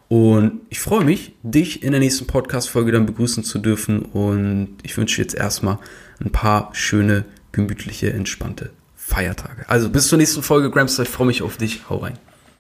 Und 0.10 0.62
ich 0.70 0.80
freue 0.80 1.04
mich, 1.04 1.34
dich 1.42 1.82
in 1.82 1.92
der 1.92 2.00
nächsten 2.00 2.28
Podcast-Folge 2.28 2.92
dann 2.92 3.06
begrüßen 3.06 3.44
zu 3.44 3.58
dürfen. 3.60 4.04
Und 4.04 4.76
ich 4.84 4.96
wünsche 4.98 5.22
jetzt 5.22 5.34
erstmal 5.34 5.80
ein 6.20 6.32
paar 6.32 6.70
schöne, 6.74 7.26
gemütliche, 7.52 8.14
entspannte 8.14 8.72
Feiertage. 8.96 9.68
Also 9.68 9.90
bis 9.90 10.08
zur 10.08 10.18
nächsten 10.18 10.44
Folge, 10.44 10.70
Gramster. 10.70 11.04
Ich 11.04 11.10
freue 11.10 11.28
mich 11.28 11.42
auf 11.42 11.58
dich. 11.58 11.90
Hau 11.90 11.98
rein. 11.98 12.18